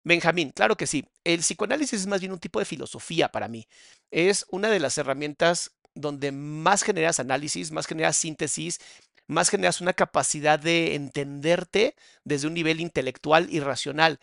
[0.04, 1.06] Benjamín, claro que sí.
[1.24, 3.66] El psicoanálisis es más bien un tipo de filosofía para mí.
[4.10, 8.80] Es una de las herramientas donde más generas análisis, más generas síntesis,
[9.26, 14.20] más generas una capacidad de entenderte desde un nivel intelectual y racional,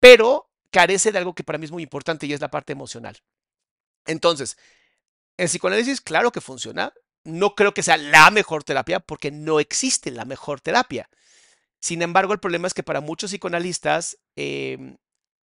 [0.00, 3.18] pero carece de algo que para mí es muy importante y es la parte emocional.
[4.06, 4.56] Entonces,
[5.36, 6.92] el psicoanálisis, claro que funciona.
[7.24, 11.08] No creo que sea la mejor terapia porque no existe la mejor terapia.
[11.80, 14.96] Sin embargo, el problema es que para muchos psicoanalistas eh,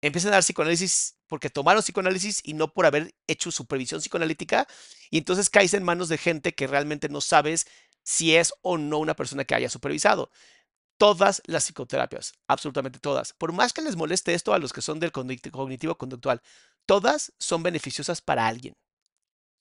[0.01, 4.67] empiezan a dar psicoanálisis porque tomaron psicoanálisis y no por haber hecho supervisión psicoanalítica.
[5.09, 7.67] Y entonces caes en manos de gente que realmente no sabes
[8.05, 10.31] si es o no una persona que haya supervisado.
[10.97, 13.33] todas las psicoterapias, absolutamente todas.
[13.33, 16.41] Por más que les moleste esto a los que son del cognitivo conductual,
[16.85, 18.75] todas son beneficiosas para alguien.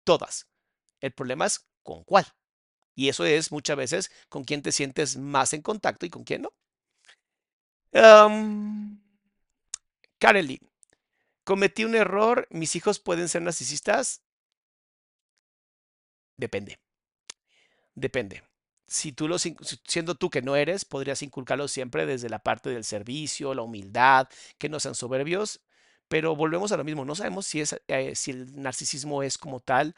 [0.04, 0.48] Todas.
[1.00, 2.26] El problema es con cuál.
[2.96, 6.42] Y eso es muchas veces con quién te sientes más en contacto y con quién
[6.42, 6.52] no.
[7.94, 8.98] Um,
[11.44, 12.46] cometí un error.
[12.50, 14.22] ¿Mis hijos pueden ser narcisistas?
[16.37, 16.78] Depende.
[17.94, 18.42] Depende.
[18.87, 19.42] Si tú los,
[19.87, 24.28] siendo tú que no eres, podrías inculcarlos siempre desde la parte del servicio, la humildad,
[24.59, 25.61] que no sean soberbios.
[26.09, 27.04] Pero volvemos a lo mismo.
[27.04, 29.94] No sabemos si, es, eh, si el narcisismo es como tal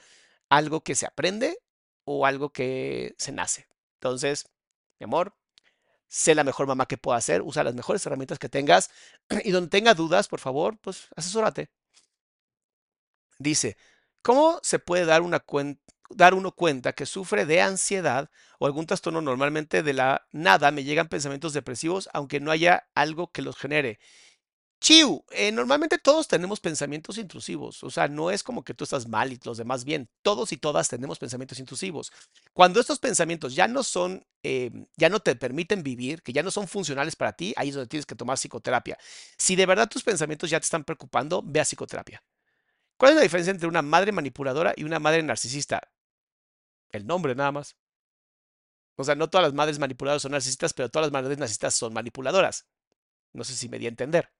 [0.48, 1.58] algo que se aprende
[2.04, 3.66] o algo que se nace.
[3.94, 4.48] Entonces,
[5.00, 5.34] mi amor,
[6.08, 8.90] sé la mejor mamá que pueda ser, usa las mejores herramientas que tengas
[9.44, 11.70] y donde tenga dudas, por favor, pues asesórate.
[13.38, 13.76] Dice,
[14.22, 15.40] ¿cómo se puede dar, una
[16.10, 19.20] dar uno cuenta que sufre de ansiedad o algún trastorno?
[19.20, 23.98] Normalmente de la nada me llegan pensamientos depresivos, aunque no haya algo que los genere.
[24.80, 29.08] Chiu, eh, normalmente todos tenemos pensamientos intrusivos, o sea, no es como que tú estás
[29.08, 32.12] mal y los demás bien, todos y todas tenemos pensamientos intrusivos.
[32.52, 36.50] Cuando estos pensamientos ya no son, eh, ya no te permiten vivir, que ya no
[36.50, 38.98] son funcionales para ti, ahí es donde tienes que tomar psicoterapia.
[39.38, 42.22] Si de verdad tus pensamientos ya te están preocupando, ve a psicoterapia.
[42.98, 45.80] ¿Cuál es la diferencia entre una madre manipuladora y una madre narcisista?
[46.96, 47.76] El nombre nada más.
[48.96, 51.92] O sea, no todas las madres manipuladoras son narcisistas, pero todas las madres narcisistas son
[51.92, 52.66] manipuladoras.
[53.32, 54.30] No sé si me di a entender.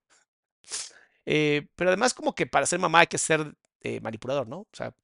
[1.27, 4.61] Eh, pero además como que para ser mamá hay que ser eh, manipulador, ¿no?
[4.61, 4.95] O sea,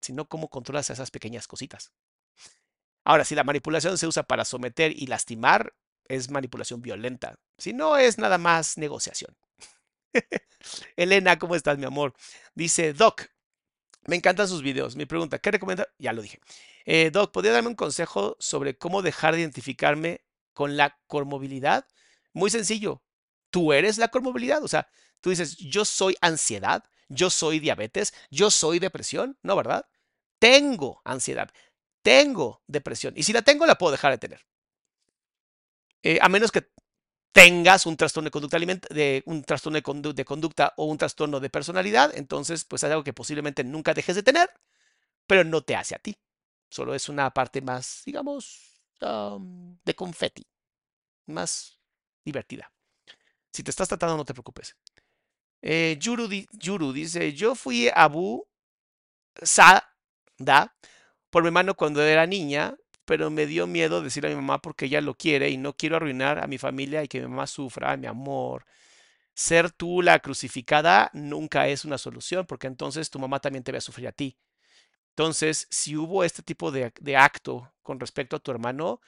[0.00, 1.92] si no, ¿cómo controlas esas pequeñas cositas?
[3.04, 5.74] Ahora, si la manipulación se usa para someter y lastimar,
[6.08, 7.36] es manipulación violenta.
[7.58, 9.36] Si no, es nada más negociación.
[10.96, 12.14] Elena, ¿cómo estás, mi amor?
[12.54, 13.31] Dice, Doc,
[14.06, 14.96] me encantan sus videos.
[14.96, 15.88] Mi pregunta, ¿qué recomienda?
[15.98, 16.40] Ya lo dije.
[16.84, 21.86] Eh, Doc, ¿podría darme un consejo sobre cómo dejar de identificarme con la comorbilidad?
[22.32, 23.02] Muy sencillo
[23.52, 24.64] tú eres la comorbilidad.
[24.64, 24.88] O sea,
[25.20, 29.38] tú dices, yo soy ansiedad, yo soy diabetes, yo soy depresión.
[29.42, 29.86] No, ¿verdad?
[30.40, 31.48] Tengo ansiedad,
[32.02, 33.14] tengo depresión.
[33.16, 34.40] Y si la tengo, la puedo dejar de tener.
[36.02, 36.68] Eh, a menos que
[37.32, 42.12] tengas un trastorno de conducta, de, un trastorno de, conducta o un trastorno de personalidad,
[42.14, 44.50] entonces pues es algo que posiblemente nunca dejes de tener,
[45.26, 46.16] pero no te hace a ti.
[46.70, 50.46] Solo es una parte más, digamos, de confeti,
[51.26, 51.78] más
[52.24, 52.72] divertida.
[53.52, 54.76] Si te estás tratando, no te preocupes.
[55.60, 58.46] Eh, Yuru, dice, yo fui a Abu
[59.42, 59.88] Sada
[61.30, 64.86] por mi hermano cuando era niña, pero me dio miedo decirle a mi mamá porque
[64.86, 67.96] ella lo quiere y no quiero arruinar a mi familia y que mi mamá sufra,
[67.96, 68.64] mi amor.
[69.34, 73.78] Ser tú la crucificada nunca es una solución porque entonces tu mamá también te va
[73.78, 74.36] a sufrir a ti.
[75.10, 79.00] Entonces, si hubo este tipo de, de acto con respecto a tu hermano,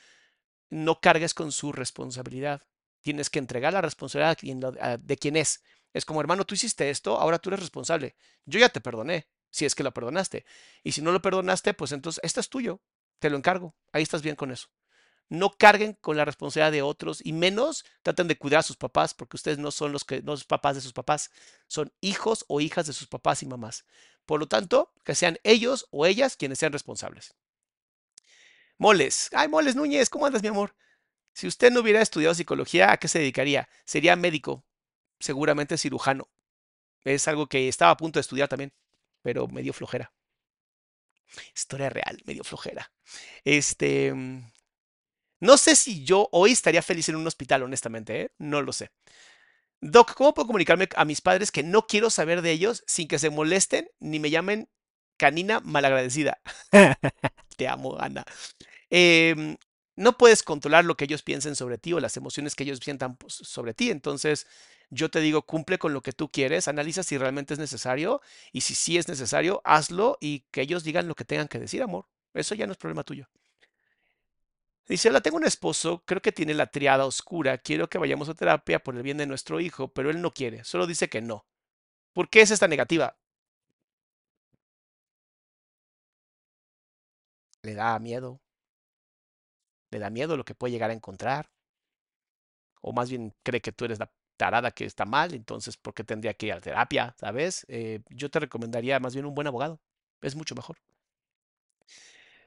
[0.71, 2.63] no cargues con su responsabilidad
[3.05, 5.63] tienes que entregar la responsabilidad de quién es.
[5.93, 8.17] Es como, hermano, tú hiciste esto, ahora tú eres responsable.
[8.47, 10.47] Yo ya te perdoné, si es que lo perdonaste.
[10.83, 12.81] Y si no lo perdonaste, pues entonces, esto es tuyo,
[13.25, 13.75] te lo encargo.
[13.91, 14.69] Ahí estás bien con eso.
[15.31, 19.15] No carguen con la responsabilidad de otros y menos traten de cuidar a sus papás,
[19.15, 21.31] porque ustedes no son los, que, no los papás de sus papás,
[21.67, 23.87] son hijos o hijas de sus papás y mamás.
[24.27, 27.35] Por lo tanto, que sean ellos o ellas quienes sean responsables.
[28.77, 29.31] Moles.
[29.33, 30.77] Ay, Moles Núñez, ¿cómo andas, mi amor?
[31.33, 33.71] Si usted no hubiera estudiado psicología, ¿a qué se dedicaría?
[33.87, 34.67] Sería médico,
[35.19, 36.29] seguramente cirujano.
[37.05, 38.75] Es algo que estaba a punto de estudiar también,
[39.23, 40.13] pero medio flojera.
[41.55, 42.93] Historia real, medio flojera.
[43.45, 44.51] Este, mm,
[45.41, 48.31] no sé si yo hoy estaría feliz en un hospital, honestamente, ¿eh?
[48.39, 48.91] no lo sé.
[49.81, 53.19] Doc, ¿cómo puedo comunicarme a mis padres que no quiero saber de ellos sin que
[53.19, 54.69] se molesten ni me llamen
[55.19, 56.41] canina malagradecida?
[57.57, 58.25] Te amo, Ana.
[58.89, 59.57] Eh,
[59.97, 63.17] no puedes controlar lo que ellos piensen sobre ti o las emociones que ellos sientan
[63.17, 63.91] pues, sobre ti.
[63.91, 64.47] Entonces,
[64.91, 68.21] yo te digo, cumple con lo que tú quieres, analiza si realmente es necesario
[68.53, 71.83] y si sí es necesario, hazlo y que ellos digan lo que tengan que decir,
[71.83, 72.07] amor.
[72.35, 73.29] Eso ya no es problema tuyo.
[74.89, 78.35] Dice, hola, tengo un esposo, creo que tiene la triada oscura, quiero que vayamos a
[78.35, 81.47] terapia por el bien de nuestro hijo, pero él no quiere, solo dice que no.
[82.15, 83.17] ¿Por qué es esta negativa?
[87.65, 88.41] Le da miedo,
[89.91, 91.51] le da miedo lo que puede llegar a encontrar.
[92.83, 96.05] O más bien cree que tú eres la tarada que está mal, entonces, ¿por qué
[96.05, 97.15] tendría que ir a terapia?
[97.19, 97.65] ¿Sabes?
[97.69, 99.81] Eh, yo te recomendaría más bien un buen abogado.
[100.23, 100.79] Es mucho mejor.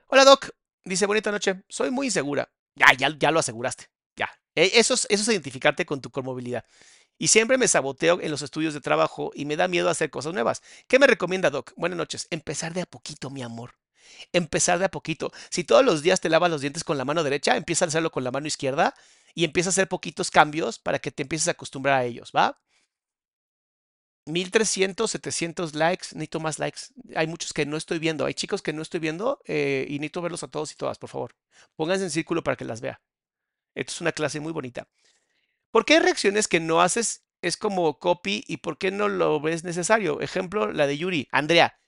[0.07, 0.49] Hola, Doc.
[0.83, 1.63] Dice, bonita noche.
[1.69, 2.49] Soy muy insegura.
[2.75, 3.89] Ya, ya, ya lo aseguraste.
[4.15, 4.29] Ya.
[4.55, 6.65] E, eso es, identificarte con tu comorbilidad.
[7.17, 10.33] Y siempre me saboteo en los estudios de trabajo y me da miedo hacer cosas
[10.33, 10.61] nuevas.
[10.87, 11.73] ¿Qué me recomienda, Doc?
[11.75, 12.27] Buenas noches.
[12.29, 13.73] Empezar de a poquito, mi amor
[14.31, 15.31] empezar de a poquito.
[15.49, 18.11] Si todos los días te lavas los dientes con la mano derecha, empieza a hacerlo
[18.11, 18.95] con la mano izquierda
[19.37, 22.59] y empieza a hacer poquitos cambios para que te empieces a acostumbrar a ellos, ¿va?
[24.25, 26.81] 1300, 700 likes, necesito más likes.
[27.15, 30.23] Hay muchos que no estoy viendo, hay chicos que no estoy viendo eh, y necesito
[30.23, 31.35] verlos a todos y todas, por favor.
[31.75, 32.99] Pónganse en círculo para que las vea.
[33.75, 34.87] Esto es una clase muy bonita.
[35.69, 39.39] ¿Por qué hay reacciones que no haces es como copy y por qué no lo
[39.39, 40.19] ves necesario?
[40.19, 41.27] Ejemplo, la de Yuri.
[41.31, 41.79] Andrea,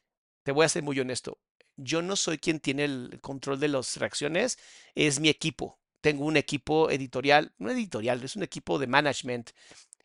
[0.43, 1.39] te voy a ser muy honesto.
[1.77, 4.59] Yo no soy quien tiene el control de las reacciones,
[4.93, 5.78] es mi equipo.
[6.01, 9.51] Tengo un equipo editorial, no editorial, es un equipo de management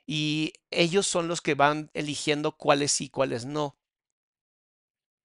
[0.06, 3.76] y ellos son los que van eligiendo cuáles sí, cuáles no.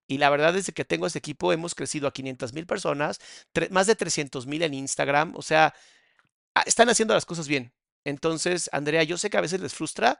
[0.07, 3.19] Y la verdad es que tengo este equipo hemos crecido a 500 mil personas,
[3.69, 5.73] más de 300 mil en Instagram, o sea,
[6.55, 7.73] ah, están haciendo las cosas bien.
[8.05, 10.19] Entonces, Andrea, yo sé que a veces les frustra,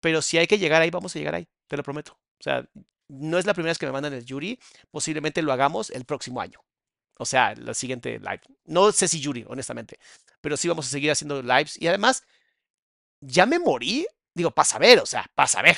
[0.00, 2.12] pero si hay que llegar ahí, vamos a llegar ahí, te lo prometo.
[2.40, 2.68] O sea,
[3.08, 4.58] no es la primera vez que me mandan el Yuri,
[4.90, 6.60] posiblemente lo hagamos el próximo año.
[7.20, 8.40] O sea, la siguiente live.
[8.64, 9.98] No sé si Yuri, honestamente,
[10.40, 11.76] pero sí vamos a seguir haciendo lives.
[11.80, 12.24] Y además,
[13.20, 14.06] ya me morí.
[14.34, 15.76] Digo, para saber, o sea, para saber.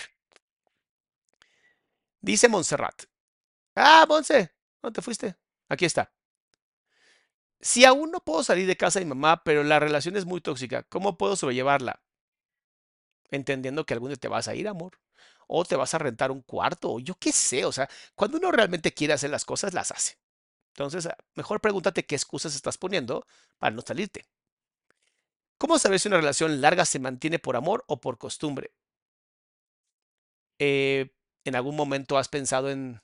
[2.23, 3.03] Dice Montserrat.
[3.77, 4.53] Ah, Monse,
[4.83, 5.37] ¿dónde te fuiste?
[5.69, 6.13] Aquí está.
[7.63, 10.43] Si aún no puedo salir de casa de mi mamá, pero la relación es muy
[10.43, 12.03] tóxica, ¿cómo puedo sobrellevarla?
[13.33, 15.01] Entendiendo que algún día te vas a ir, amor.
[15.49, 17.65] O te vas a rentar un cuarto, o yo qué sé.
[17.65, 20.19] O sea, cuando uno realmente quiere hacer las cosas, las hace.
[20.73, 23.27] Entonces, mejor pregúntate qué excusas estás poniendo
[23.59, 24.27] para no salirte.
[25.59, 28.73] ¿Cómo saber si una relación larga se mantiene por amor o por costumbre?
[30.59, 33.01] Eh, ¿En algún momento has pensado en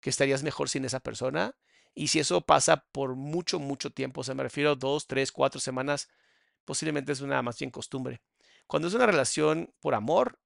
[0.00, 1.54] que estarías mejor sin esa persona?
[1.94, 5.32] Y si eso pasa por mucho, mucho tiempo, o sea, me refiero a dos, tres,
[5.32, 6.08] cuatro semanas,
[6.64, 8.22] posiblemente es una más bien costumbre.
[8.66, 10.38] Cuando es una relación por amor,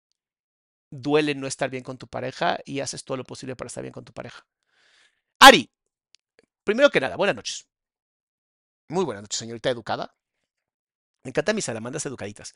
[0.91, 3.93] duele no estar bien con tu pareja y haces todo lo posible para estar bien
[3.93, 4.47] con tu pareja.
[5.41, 5.71] Ari,
[6.65, 7.67] primero que nada, buenas noches.
[8.89, 10.15] Muy buenas noches, señorita educada.
[11.25, 12.55] Me encantan mis salamandas educaditas.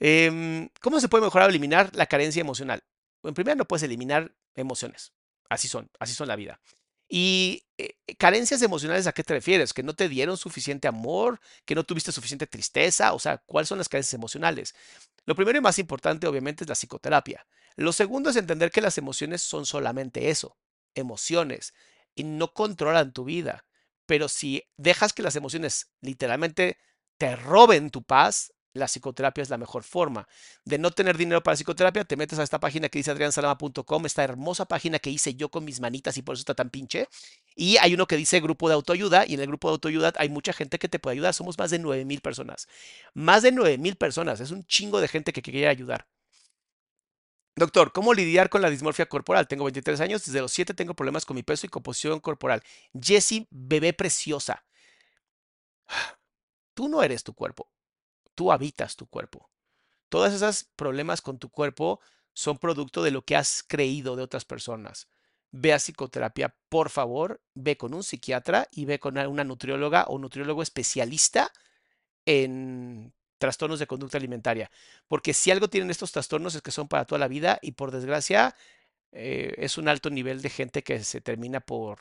[0.00, 2.82] Em, ¿Cómo se puede mejorar o eliminar la carencia emocional?
[3.24, 5.12] En primer no puedes eliminar emociones.
[5.48, 6.60] Así son, así son la vida.
[7.08, 9.72] Y eh, carencias emocionales, ¿a qué te refieres?
[9.72, 11.40] ¿Que no te dieron suficiente amor?
[11.64, 13.14] ¿Que no tuviste suficiente tristeza?
[13.14, 14.74] O sea, ¿cuáles son las carencias emocionales?
[15.24, 17.46] Lo primero y más importante, obviamente, es la psicoterapia.
[17.76, 20.58] Lo segundo es entender que las emociones son solamente eso,
[20.94, 21.74] emociones,
[22.18, 23.64] y no controlan tu vida.
[24.06, 26.78] Pero si dejas que las emociones literalmente
[27.18, 30.26] te roben tu paz, la psicoterapia es la mejor forma.
[30.64, 34.24] De no tener dinero para psicoterapia, te metes a esta página que dice adriansalama.com, esta
[34.24, 37.08] hermosa página que hice yo con mis manitas y por eso está tan pinche.
[37.54, 40.28] Y hay uno que dice grupo de autoayuda y en el grupo de autoayuda hay
[40.28, 41.34] mucha gente que te puede ayudar.
[41.34, 42.66] Somos más de 9 mil personas.
[43.14, 44.40] Más de 9 mil personas.
[44.40, 46.06] Es un chingo de gente que quiere ayudar.
[47.58, 49.48] Doctor, ¿cómo lidiar con la dismorfia corporal?
[49.48, 52.62] Tengo 23 años, desde los 7 tengo problemas con mi peso y composición corporal.
[52.98, 54.64] Jessie, bebé preciosa.
[56.74, 57.68] Tú no eres tu cuerpo,
[58.36, 59.50] tú habitas tu cuerpo.
[60.08, 62.00] Todos esos problemas con tu cuerpo
[62.32, 65.08] son producto de lo que has creído de otras personas.
[65.50, 70.18] Ve a psicoterapia, por favor, ve con un psiquiatra y ve con una nutrióloga o
[70.18, 71.50] nutriólogo especialista
[72.24, 74.70] en trastornos de conducta alimentaria.
[75.08, 77.90] Porque si algo tienen estos trastornos es que son para toda la vida y por
[77.90, 78.54] desgracia
[79.12, 81.98] eh, es un alto nivel de gente que se termina por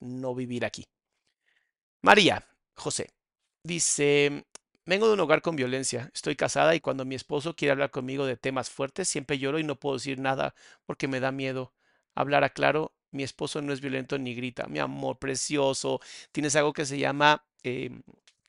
[0.00, 0.84] no vivir aquí.
[2.02, 3.08] María, José,
[3.64, 4.44] Dice,
[4.86, 8.26] vengo de un hogar con violencia, estoy casada y cuando mi esposo quiere hablar conmigo
[8.26, 11.72] de temas fuertes, siempre lloro y no puedo decir nada porque me da miedo.
[12.14, 16.00] Hablar a claro, mi esposo no es violento ni grita, mi amor precioso,
[16.32, 17.44] tienes algo que se llama...
[17.62, 18.02] Em,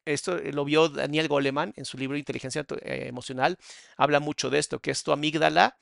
[0.06, 3.58] esto lo vio Daniel Goleman en su libro Inteligencia eh, Emocional.
[3.98, 5.78] Habla mucho de esto, que es amígdala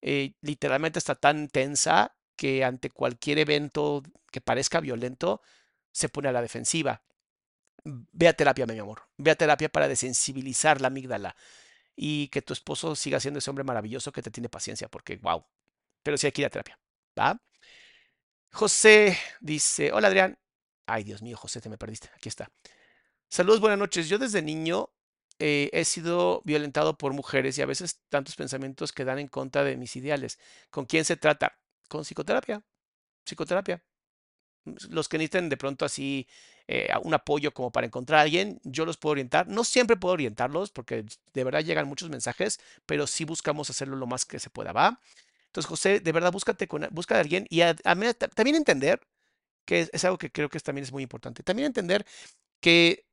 [0.00, 5.42] eh, literalmente está tan tensa que ante cualquier evento que parezca violento
[5.90, 7.02] se pone a la defensiva
[7.84, 9.02] ve a terapia, mi amor.
[9.16, 11.36] Ve terapia para desensibilizar la amígdala
[11.96, 15.44] y que tu esposo siga siendo ese hombre maravilloso que te tiene paciencia, porque wow.
[16.02, 16.78] Pero sí hay que ir a terapia.
[17.18, 17.40] ¿va?
[18.52, 20.38] José dice: Hola Adrián.
[20.86, 22.08] Ay, Dios mío, José, te me perdiste.
[22.14, 22.50] Aquí está.
[23.30, 24.08] Saludos, buenas noches.
[24.08, 24.90] Yo desde niño
[25.38, 29.64] eh, he sido violentado por mujeres y a veces tantos pensamientos que dan en contra
[29.64, 30.38] de mis ideales.
[30.70, 31.58] ¿Con quién se trata?
[31.88, 32.62] Con psicoterapia.
[33.24, 33.82] Psicoterapia.
[34.90, 36.26] Los que necesiten de pronto así
[36.68, 39.48] eh, un apoyo como para encontrar a alguien, yo los puedo orientar.
[39.48, 41.04] No siempre puedo orientarlos porque
[41.34, 45.00] de verdad llegan muchos mensajes, pero sí buscamos hacerlo lo más que se pueda, ¿va?
[45.46, 47.60] Entonces, José, de verdad, búscate busca a alguien y
[48.34, 49.00] también entender,
[49.64, 52.06] que es, algo que creo que también es muy importante, también entender
[52.60, 53.07] que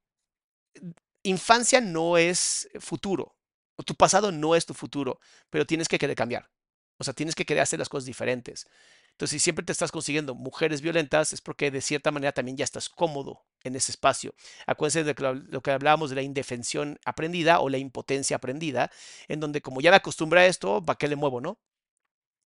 [1.23, 3.35] infancia no es futuro,
[3.83, 5.19] tu pasado no es tu futuro,
[5.49, 6.49] pero tienes que querer cambiar.
[6.97, 8.67] O sea, tienes que querer hacer las cosas diferentes.
[9.11, 12.63] Entonces, si siempre te estás consiguiendo mujeres violentas, es porque de cierta manera también ya
[12.63, 14.33] estás cómodo en ese espacio.
[14.65, 15.15] Acuérdense de
[15.49, 18.91] lo que hablábamos de la indefensión aprendida o la impotencia aprendida,
[19.27, 21.59] en donde como ya me acostumbré a esto, ¿para qué le muevo, no?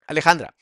[0.07, 0.55] Alejandra,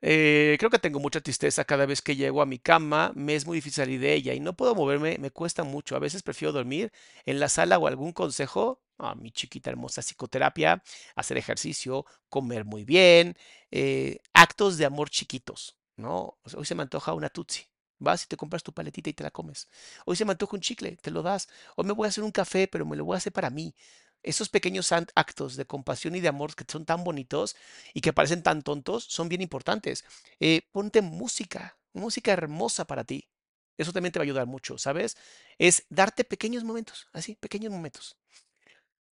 [0.00, 3.46] eh, creo que tengo mucha tristeza cada vez que llego a mi cama, me es
[3.46, 5.96] muy difícil salir de ella y no puedo moverme, me cuesta mucho.
[5.96, 6.92] A veces prefiero dormir
[7.26, 8.80] en la sala o algún consejo.
[9.00, 10.82] a mi chiquita hermosa psicoterapia,
[11.14, 13.36] hacer ejercicio, comer muy bien,
[13.70, 16.38] eh, actos de amor chiquitos, ¿no?
[16.56, 17.64] hoy se me antoja una tutsi.
[18.00, 19.68] Vas y te compras tu paletita y te la comes.
[20.04, 21.48] Hoy se me antoja un chicle, te lo das.
[21.76, 23.74] Hoy me voy a hacer un café, pero me lo voy a hacer para mí
[24.22, 27.56] esos pequeños actos de compasión y de amor que son tan bonitos
[27.94, 30.04] y que parecen tan tontos son bien importantes.
[30.40, 33.28] Eh, ponte música, música hermosa para ti.
[33.76, 35.16] Eso también te va a ayudar mucho, ¿sabes?
[35.58, 38.16] Es darte pequeños momentos, así, pequeños momentos.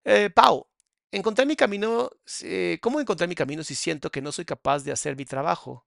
[0.04, 0.68] Eh, Pau,
[1.10, 2.10] encontrar mi camino,
[2.42, 5.86] eh, ¿cómo encontrar mi camino si siento que no soy capaz de hacer mi trabajo?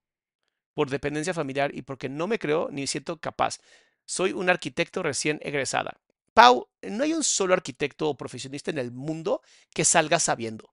[0.74, 3.58] Por dependencia familiar y porque no me creo ni siento capaz.
[4.06, 6.00] Soy un arquitecto recién egresada.
[6.34, 9.42] Pau, no hay un solo arquitecto o profesionista en el mundo
[9.74, 10.72] que salga sabiendo.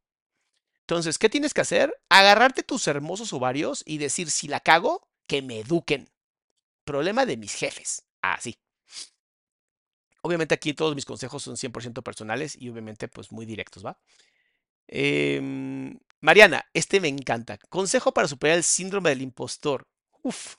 [0.81, 1.93] Entonces, ¿qué tienes que hacer?
[2.09, 6.09] Agarrarte tus hermosos ovarios y decir, si la cago, que me eduquen.
[6.85, 8.03] Problema de mis jefes.
[8.21, 8.57] Así.
[10.21, 13.99] obviamente aquí todos mis consejos son 100% personales y obviamente pues muy directos, ¿va?
[14.87, 17.57] Em, Mariana, este me encanta.
[17.69, 19.87] Consejo para superar el síndrome del impostor.
[20.23, 20.55] Uf,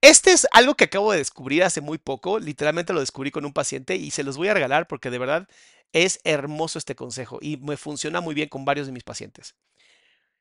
[0.00, 3.52] este es algo que acabo de descubrir hace muy poco, literalmente lo descubrí con un
[3.52, 5.48] paciente y se los voy a regalar porque de verdad
[5.92, 9.54] es hermoso este consejo y me funciona muy bien con varios de mis pacientes.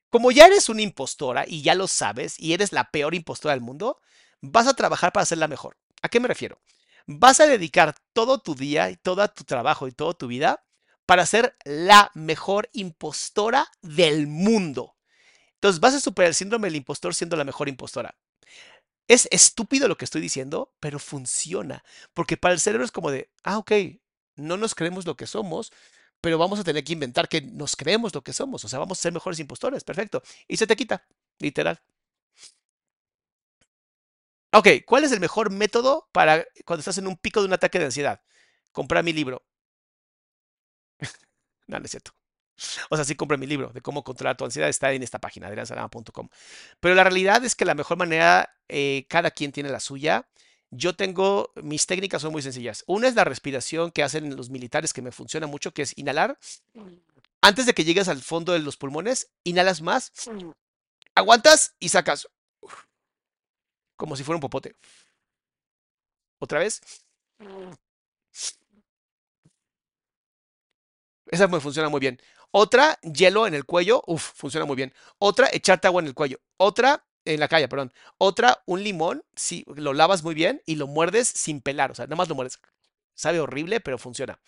[0.10, 3.62] Como ya eres una impostora y ya lo sabes y eres la peor impostora del
[3.62, 3.99] mundo,
[4.41, 5.78] vas a trabajar para ser la mejor.
[6.01, 6.62] ¿A qué me refiero?
[7.05, 10.64] Vas a dedicar todo tu día y todo tu trabajo y toda tu vida
[11.05, 14.95] para ser la mejor impostora del mundo.
[15.55, 18.16] Entonces vas a superar el síndrome del impostor siendo la mejor impostora.
[19.08, 21.84] Es estúpido lo que estoy diciendo, pero funciona.
[22.14, 23.72] Porque para el cerebro es como de, ah, ok,
[24.36, 25.72] no nos creemos lo que somos,
[26.22, 28.66] pero vamos a tener que inventar que nos creemos lo que somos.
[28.66, 29.84] O sea, vamos a ser mejores impostores.
[29.84, 30.22] Perfecto.
[30.47, 31.05] Y se te quita,
[31.39, 31.82] literal.
[34.53, 37.80] Ok, ¿cuál es el mejor método para cuando estás en un pico de un ataque
[37.80, 38.22] de ansiedad?
[38.72, 39.43] Comprar mi libro.
[41.68, 42.12] no, no es cierto.
[42.89, 45.47] O sea, sí compré mi libro de cómo controlar tu ansiedad, está en esta página,
[45.47, 46.30] adriansalama.com.
[46.80, 50.28] Pero la realidad es que la mejor manera, eh, cada quien tiene la suya.
[50.70, 52.84] Yo tengo, mis técnicas son muy sencillas.
[52.88, 56.38] Una es la respiración que hacen los militares, que me funciona mucho, que es inhalar.
[57.41, 60.12] Antes de que llegues al fondo de los pulmones, inhalas más,
[61.16, 62.28] aguantas y sacas.
[63.95, 64.76] Como si fuera un popote.
[66.39, 66.82] Otra vez.
[71.28, 72.20] Esa me funciona muy bien.
[72.51, 74.03] Otra, hielo en el cuello.
[74.07, 74.93] Uf, funciona muy bien.
[75.19, 76.39] Otra, echarte agua en el cuello.
[76.57, 77.93] Otra, en la calle, perdón.
[78.17, 81.91] Otra, un limón, si lo lavas muy bien y lo muerdes sin pelar.
[81.91, 82.59] O sea, nada más lo muerdes.
[83.15, 84.39] Sabe horrible, pero funciona.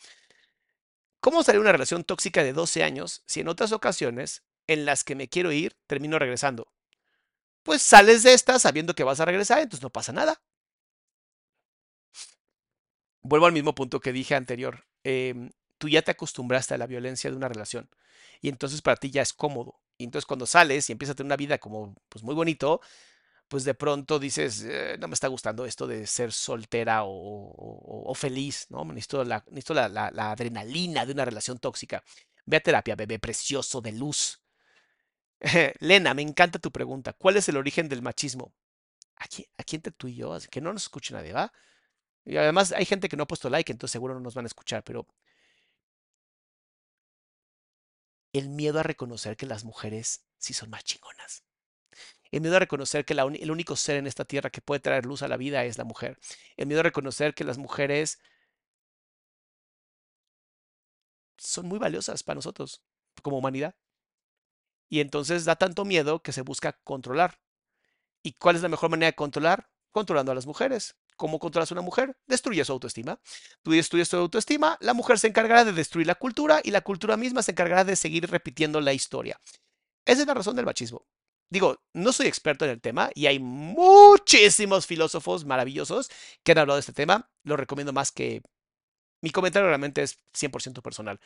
[1.20, 5.16] ¿Cómo salir una relación tóxica de 12 años si en otras ocasiones en las que
[5.16, 6.72] me quiero ir termino regresando?
[7.64, 10.42] Pues sales de esta sabiendo que vas a regresar, entonces no pasa nada.
[13.22, 14.86] Vuelvo al mismo punto que dije anterior.
[15.04, 17.90] Em, tú ya te acostumbraste a la violencia de una relación
[18.42, 19.80] y entonces para ti ya es cómodo.
[19.98, 22.82] Y entonces cuando sales y empiezas a tener una vida como pues muy bonito,
[23.50, 28.68] pues de pronto dices, eh, no me está gustando esto de ser soltera o, feliz,
[28.70, 28.86] ¿no?
[28.86, 29.44] Necesito, la,
[29.90, 32.04] la, adrenalina de una relación tóxica.
[32.46, 34.42] Ve a terapia, bebé precioso de luz.
[35.80, 37.14] Lena, me encanta tu pregunta.
[37.14, 38.54] ¿Cuál es el origen del machismo?
[39.16, 41.52] Aquí, aquí entre tú y yo, que no nos escuche nadie, ¿va?
[42.26, 44.48] Y además hay gente que no ha puesto like, entonces seguro no nos van a
[44.48, 45.08] escuchar, pero
[48.34, 51.44] el miedo a reconocer que las mujeres sí son más chingonas.
[52.32, 55.24] El miedo a reconocer que el único ser en esta tierra que puede traer luz
[55.24, 56.20] a la vida es la mujer.
[56.58, 58.20] El miedo a reconocer que las mujeres
[61.38, 62.84] son muy valiosas para nosotros
[63.24, 63.76] como humanidad.
[64.90, 67.40] Y entonces da tanto miedo que se busca controlar.
[68.22, 69.70] ¿Y cuál es la mejor manera de controlar?
[69.92, 70.99] Controlando a las mujeres.
[71.20, 72.16] ¿Cómo controlas a una mujer?
[72.28, 73.20] Destruye su autoestima.
[73.62, 77.18] Tú destruyes su autoestima, la mujer se encargará de destruir la cultura y la cultura
[77.18, 79.38] misma se encargará de seguir repitiendo la historia.
[80.06, 81.06] Esa es la razón del machismo.
[81.50, 86.10] Digo, no soy experto en el tema y hay muchísimos filósofos maravillosos
[86.42, 87.30] que han hablado de este tema.
[87.44, 88.42] Lo recomiendo más que...
[89.22, 91.20] Mi comentario realmente es 100% personal.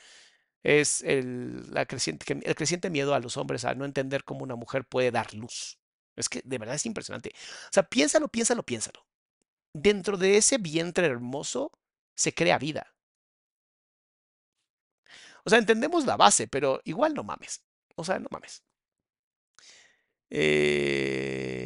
[0.64, 4.86] Es el, creciente, el creciente miedo a los hombres a no entender cómo una mujer
[4.86, 5.78] puede dar luz.
[6.16, 7.30] Es que de verdad es impresionante.
[7.36, 9.06] O sea, piénsalo, piénsalo, piénsalo
[9.74, 11.72] dentro de ese vientre hermoso
[12.16, 12.94] se crea vida.
[15.46, 17.64] O sea, entendemos la base, pero igual no mames.
[17.96, 18.64] O sea, no mames.
[20.30, 21.64] Eh,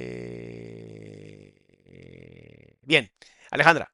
[2.82, 3.12] Bien,
[3.52, 3.92] Alejandra.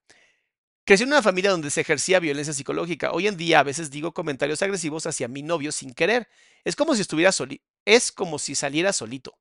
[0.85, 3.11] Crecí en una familia donde se ejercía violencia psicológica.
[3.11, 6.27] Hoy en día a veces digo comentarios agresivos hacia mi novio sin querer.
[6.63, 9.37] Es como si estuviera soli es como si saliera solito.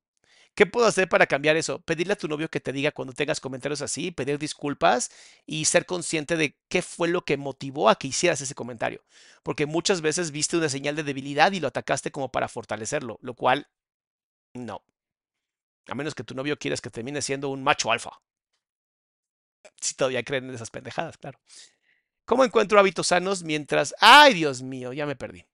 [0.55, 1.81] ¿Qué puedo hacer para cambiar eso?
[1.81, 5.11] Pedirle a tu novio que te diga cuando tengas comentarios así, pedir disculpas
[5.47, 9.03] y ser consciente de qué fue lo que motivó a que hicieras ese comentario.
[9.43, 13.35] Porque muchas veces viste una señal de debilidad y lo atacaste como para fortalecerlo, lo
[13.35, 13.69] cual
[14.53, 14.83] no.
[15.89, 18.21] A menos que tu novio quieras que termine siendo un macho alfa.
[19.81, 21.41] Si todavía creen en esas pendejadas, claro.
[22.25, 23.95] ¿Cómo encuentro hábitos sanos mientras...
[24.01, 24.93] ¡Ay, Dios mío!
[24.93, 25.45] Ya me perdí.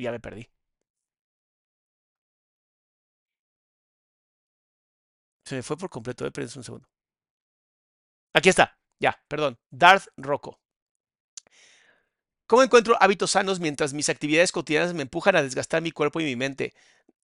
[0.00, 0.48] Ya me perdí.
[5.44, 6.88] Se me fue por completo, eh, un segundo.
[8.34, 9.58] Aquí está, ya, perdón.
[9.70, 10.60] Darth Rocco.
[12.46, 16.24] ¿Cómo encuentro hábitos sanos mientras mis actividades cotidianas me empujan a desgastar mi cuerpo y
[16.24, 16.74] mi mente?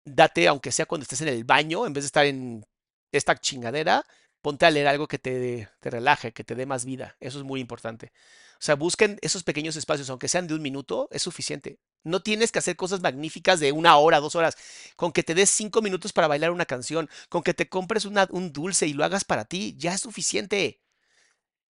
[0.05, 2.65] Date, aunque sea cuando estés en el baño, en vez de estar en
[3.11, 4.05] esta chingadera,
[4.41, 7.17] ponte a leer algo que te, te relaje, que te dé más vida.
[7.19, 8.11] Eso es muy importante.
[8.53, 11.79] O sea, busquen esos pequeños espacios, aunque sean de un minuto, es suficiente.
[12.03, 14.57] No tienes que hacer cosas magníficas de una hora, dos horas.
[14.97, 18.53] Con que te des cinco minutos para bailar una canción, con que te compres un
[18.53, 20.81] dulce y lo hagas para ti, ya es suficiente.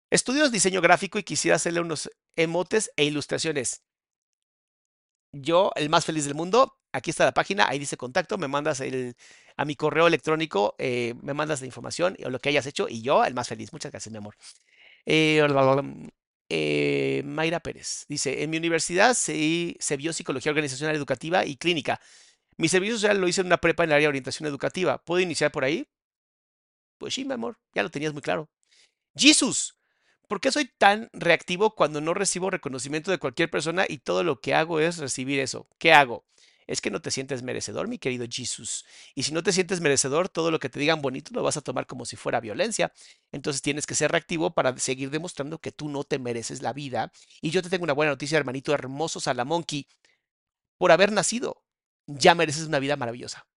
[0.09, 3.83] Estudios diseño gráfico y quisiera hacerle unos emotes e ilustraciones.
[5.33, 8.79] Yo, el más feliz del mundo, aquí está la página, ahí dice contacto, me mandas
[8.81, 9.15] el,
[9.55, 13.01] a mi correo electrónico, eh, me mandas la información o lo que hayas hecho y
[13.01, 13.71] yo, el más feliz.
[13.73, 14.35] Muchas gracias, mi amor.
[15.05, 15.41] Eh,
[16.49, 21.99] eh, Mayra Pérez dice: En mi universidad se, se vio psicología organizacional educativa y clínica.
[22.57, 24.97] Mi servicio social lo hice en una prepa en el área de orientación educativa.
[25.03, 25.87] ¿Puedo iniciar por ahí?
[26.97, 28.49] Pues sí, mi amor, ya lo tenías muy claro.
[29.15, 29.77] Jesus,
[30.27, 34.41] ¿por qué soy tan reactivo cuando no recibo reconocimiento de cualquier persona y todo lo
[34.41, 35.67] que hago es recibir eso?
[35.77, 36.25] ¿Qué hago?
[36.67, 38.85] Es que no te sientes merecedor, mi querido Jesús.
[39.15, 41.61] Y si no te sientes merecedor, todo lo que te digan bonito lo vas a
[41.61, 42.91] tomar como si fuera violencia.
[43.31, 47.11] Entonces tienes que ser reactivo para seguir demostrando que tú no te mereces la vida.
[47.41, 49.87] Y yo te tengo una buena noticia, hermanito hermoso Salamonkey.
[50.77, 51.63] Por haber nacido,
[52.05, 53.47] ya mereces una vida maravillosa.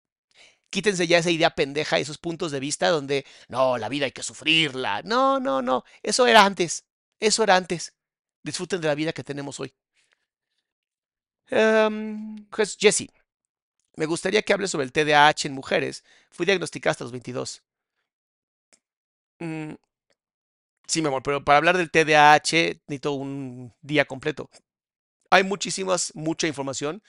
[0.71, 4.23] Quítense ya esa idea pendeja, esos puntos de vista donde, no, la vida hay que
[4.23, 5.03] sufrirla.
[5.03, 5.85] No, no, no.
[6.03, 6.85] Eso era antes.
[7.19, 7.95] Eso era antes.
[8.43, 9.75] Disfruten de la vida que tenemos hoy.
[11.51, 12.47] Um,
[12.79, 13.09] Jesse,
[13.97, 16.05] me gustaría que hables sobre el TDAH en mujeres.
[16.31, 17.63] Fui diagnosticada hasta los 22.
[19.41, 19.75] Mm,
[20.87, 24.51] sí, mi amor, pero para hablar del TDAH necesito un día completo.
[25.31, 27.03] Hay muchísimas, mucha información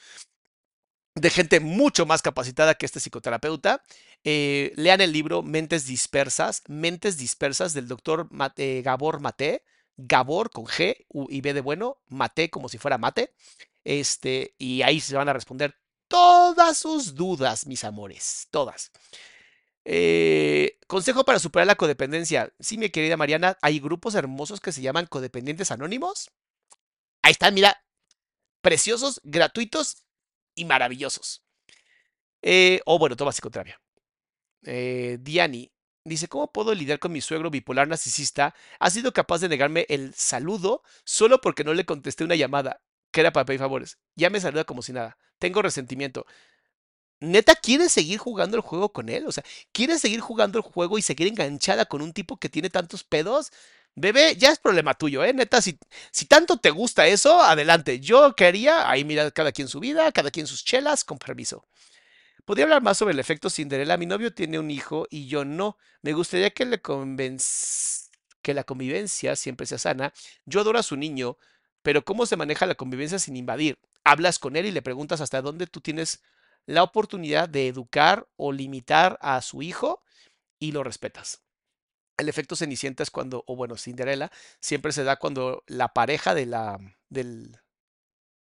[1.15, 3.83] de gente mucho más capacitada que este psicoterapeuta.
[4.23, 8.29] Eh, lean el libro Mentes Dispersas, Mentes Dispersas del doctor
[8.83, 9.63] Gabor Mate.
[9.97, 13.33] Gabor con G y B de bueno, Mate como si fuera mate.
[13.83, 15.75] Este, y ahí se van a responder
[16.07, 18.91] todas sus dudas, mis amores, todas.
[19.85, 22.53] Eh, consejo para superar la codependencia.
[22.59, 26.31] Sí, mi querida Mariana, hay grupos hermosos que se llaman codependientes anónimos.
[27.23, 27.83] Ahí están, mira,
[28.61, 30.03] preciosos, gratuitos
[30.55, 31.43] y maravillosos.
[32.41, 33.79] Eh, o bueno, toma psicoterapia.
[34.63, 35.71] Eh, Diani
[36.03, 38.55] dice, ¿cómo puedo lidiar con mi suegro bipolar narcisista?
[38.79, 43.21] Ha sido capaz de negarme el saludo solo porque no le contesté una llamada que
[43.21, 43.97] era para pedir favores.
[44.15, 45.17] Ya me saluda como si nada.
[45.39, 46.25] Tengo resentimiento.
[47.19, 49.27] ¿Neta quieres seguir jugando el juego con él?
[49.27, 52.69] O sea, ¿quieres seguir jugando el juego y seguir enganchada con un tipo que tiene
[52.69, 53.51] tantos pedos?
[53.95, 55.33] Bebé, ya es problema tuyo, ¿eh?
[55.33, 55.77] Neta, si,
[56.11, 57.99] si tanto te gusta eso, adelante.
[57.99, 61.65] Yo quería, ahí mira cada quien su vida, cada quien sus chelas, con permiso.
[62.45, 63.97] Podría hablar más sobre el efecto Cinderella.
[63.97, 65.77] Mi novio tiene un hijo y yo no.
[66.01, 66.81] Me gustaría que le
[68.41, 70.13] que la convivencia siempre sea sana.
[70.45, 71.37] Yo adoro a su niño,
[71.81, 73.79] pero ¿cómo se maneja la convivencia sin invadir?
[74.03, 76.23] Hablas con él y le preguntas hasta dónde tú tienes
[76.65, 80.03] la oportunidad de educar o limitar a su hijo
[80.59, 81.43] y lo respetas.
[82.17, 86.45] El efecto cenicienta es cuando, o bueno, Cinderella, siempre se da cuando la pareja de
[86.45, 86.79] la,
[87.09, 87.57] del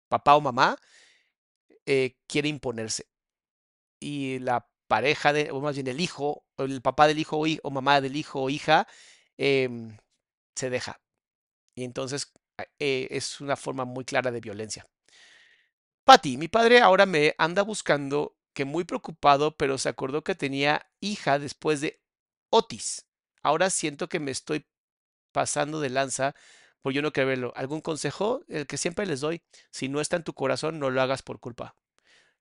[0.08, 0.78] papá o mamá
[1.86, 3.08] eh, quiere imponerse.
[4.00, 8.02] Y la pareja de, o más bien el hijo, el papá del hijo o, mamá
[8.02, 8.88] del hijo o hija,
[9.38, 9.98] em,
[10.56, 11.00] se deja.
[11.76, 12.34] Y entonces
[12.80, 14.86] eh, es una forma muy clara de violencia.
[16.04, 20.90] Patti, mi padre ahora me anda buscando, que muy preocupado, pero se acordó que tenía
[21.00, 22.02] hija después de
[22.50, 23.06] Otis.
[23.42, 24.66] Ahora siento que me estoy
[25.32, 26.36] pasando de lanza
[26.82, 27.54] por yo no querer verlo.
[27.56, 28.42] ¿Algún consejo?
[28.48, 29.42] El que siempre les doy.
[29.72, 31.76] Si no está en tu corazón, no lo hagas por culpa.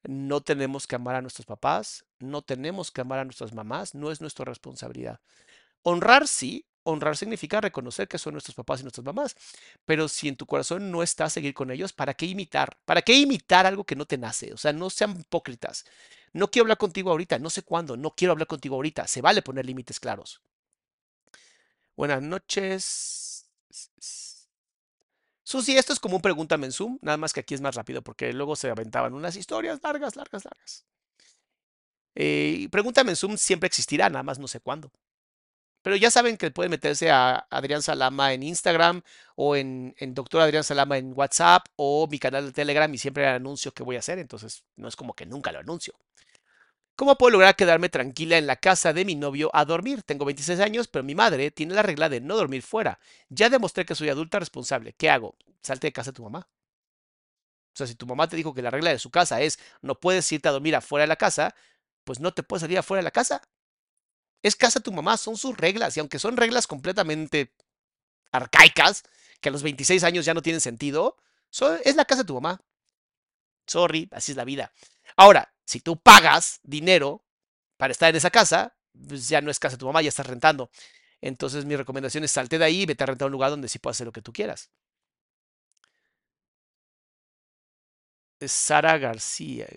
[0.03, 4.11] No tenemos que amar a nuestros papás, no tenemos que amar a nuestras mamás, no
[4.11, 5.21] es nuestra responsabilidad.
[5.83, 9.37] Honrar sí, honrar significa reconocer que son nuestros papás y nuestras mamás.
[9.85, 12.77] Pero si en tu corazón no está seguir con ellos, ¿para qué imitar?
[12.85, 14.53] ¿Para qué imitar algo que no te nace?
[14.53, 15.85] O sea, no sean hipócritas.
[16.33, 19.07] No quiero hablar contigo ahorita, no sé cuándo, no quiero hablar contigo ahorita.
[19.07, 20.43] Se vale poner límites claros.
[21.97, 23.47] Buenas noches.
[25.43, 28.03] Susi, esto es como un pregúntame en Zoom, nada más que aquí es más rápido
[28.03, 30.85] porque luego se aventaban unas historias largas, largas, largas.
[32.15, 34.93] Eh, pregúntame en Zoom siempre existirá, nada más no sé cuándo.
[35.83, 39.03] Pero ya saben que pueden meterse a Adrián Salama en Instagram
[39.37, 43.73] o en, Doctor Adrián Salama en WhatsApp o mi canal de Telegram y siempre anuncio
[43.73, 45.95] que voy a hacer, entonces no es como que nunca lo anuncio.
[46.97, 50.03] ¿Cómo puedo lograr quedarme tranquila en la casa de mi novio a dormir?
[50.03, 52.99] Tengo 26 años, pero mi madre tiene la regla de no dormir fuera.
[53.29, 54.95] Ya demostré que soy adulta responsable.
[54.95, 55.37] ¿Qué hago?
[55.63, 56.49] Salte de casa de tu mamá.
[57.73, 59.95] O sea, si tu mamá te dijo que la regla de su casa es no
[60.01, 61.55] puedes irte a dormir afuera de la casa,
[62.03, 63.43] pues no te puedes salir afuera de la casa.
[64.43, 65.97] Es casa de tu mamá, son sus reglas.
[65.97, 67.53] Y aunque son reglas completamente
[68.33, 69.05] arcaicas,
[69.41, 71.17] que a los 26 años ya no tienen sentido,
[71.85, 72.61] es la casa de tu mamá.
[73.67, 74.73] Sorry, así es la vida.
[75.17, 77.25] Ahora, si tú pagas dinero
[77.79, 78.77] para estar en esa casa,
[79.09, 80.71] pues ya no es casa de tu mamá, ya estás rentando.
[81.23, 83.79] Entonces mi recomendación es salte de ahí y vete a rentar un lugar donde sí
[83.81, 84.71] puedas hacer lo que tú quieras.
[88.49, 89.69] Sara García.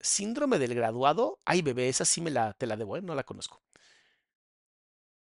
[0.00, 1.40] Síndrome del graduado.
[1.46, 3.02] Ay, bebé, esa sí me la, te la debo, ¿eh?
[3.02, 3.62] no la conozco.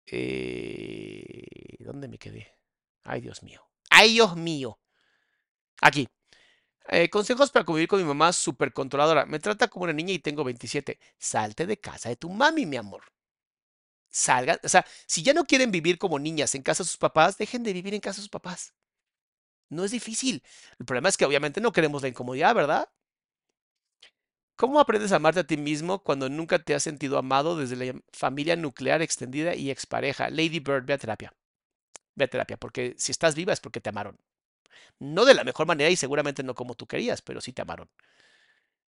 [0.06, 2.48] Eh, ¿Dónde me quedé?
[3.04, 3.62] Ay, Dios mío.
[3.90, 4.78] Ay, Dios mío.
[5.80, 6.08] Aquí.
[6.88, 9.26] Eh, consejos para convivir con mi mamá súper controladora.
[9.26, 10.98] Me trata como una niña y tengo 27.
[11.18, 13.02] Salte de casa de tu mami, mi amor.
[14.10, 14.58] Salgan.
[14.64, 17.62] O sea, si ya no quieren vivir como niñas en casa de sus papás, dejen
[17.62, 18.74] de vivir en casa de sus papás.
[19.68, 20.42] No es difícil.
[20.78, 22.88] El problema es que obviamente no queremos la incomodidad, ¿verdad?
[24.56, 28.00] ¿Cómo aprendes a amarte a ti mismo cuando nunca te has sentido amado desde la
[28.12, 30.30] familia nuclear extendida y expareja?
[30.30, 31.34] Lady Bird, ve a terapia.
[32.14, 34.18] Ve a terapia, porque si estás viva es porque te amaron.
[34.98, 37.90] No de la mejor manera y seguramente no como tú querías, pero sí te amaron.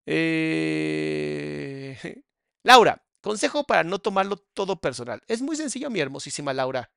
[0.06, 1.96] Eh...
[2.64, 5.22] Laura, consejo para no tomarlo todo personal.
[5.28, 6.90] Es muy sencillo, mi hermosísima Laura.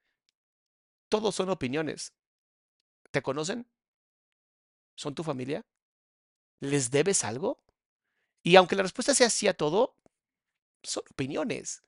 [1.10, 2.14] Todos son opiniones.
[3.12, 3.68] ¿Te conocen?
[4.96, 5.66] ¿Son tu familia?
[6.60, 7.64] ¿Les debes algo?
[8.44, 9.96] Y aunque la respuesta sea sí a todo,
[10.84, 11.82] son opiniones.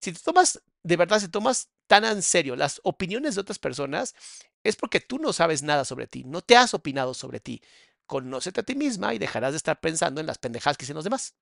[0.00, 4.14] Si te tomas, de verdad, si tomas tan en serio las opiniones de otras personas,
[4.62, 7.62] es porque tú no sabes nada sobre ti, no te has opinado sobre ti.
[8.06, 11.04] Conócete a ti misma y dejarás de estar pensando en las pendejadas que dicen los
[11.04, 11.34] demás.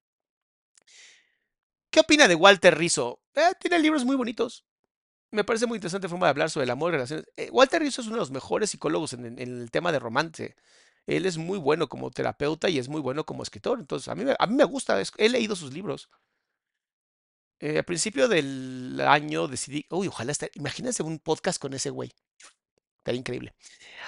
[1.91, 3.21] ¿Qué opina de Walter Rizzo?
[3.35, 4.65] Eh, tiene libros muy bonitos.
[5.31, 7.27] Me parece muy interesante forma de hablar sobre el amor y relaciones.
[7.37, 10.57] Eh, Walter Rizzo es uno de los mejores psicólogos en, el tema de romance.
[11.07, 13.79] Él es muy bueno como terapeuta y es muy bueno como escritor.
[13.79, 15.03] Entonces, a mí, a me gusta.
[15.19, 16.09] He leído sus libros.
[17.61, 22.13] Eh, principio del año decidí, uy, ojalá esté, imagínense un podcast con ese güey.
[22.99, 23.55] Estaría increíble.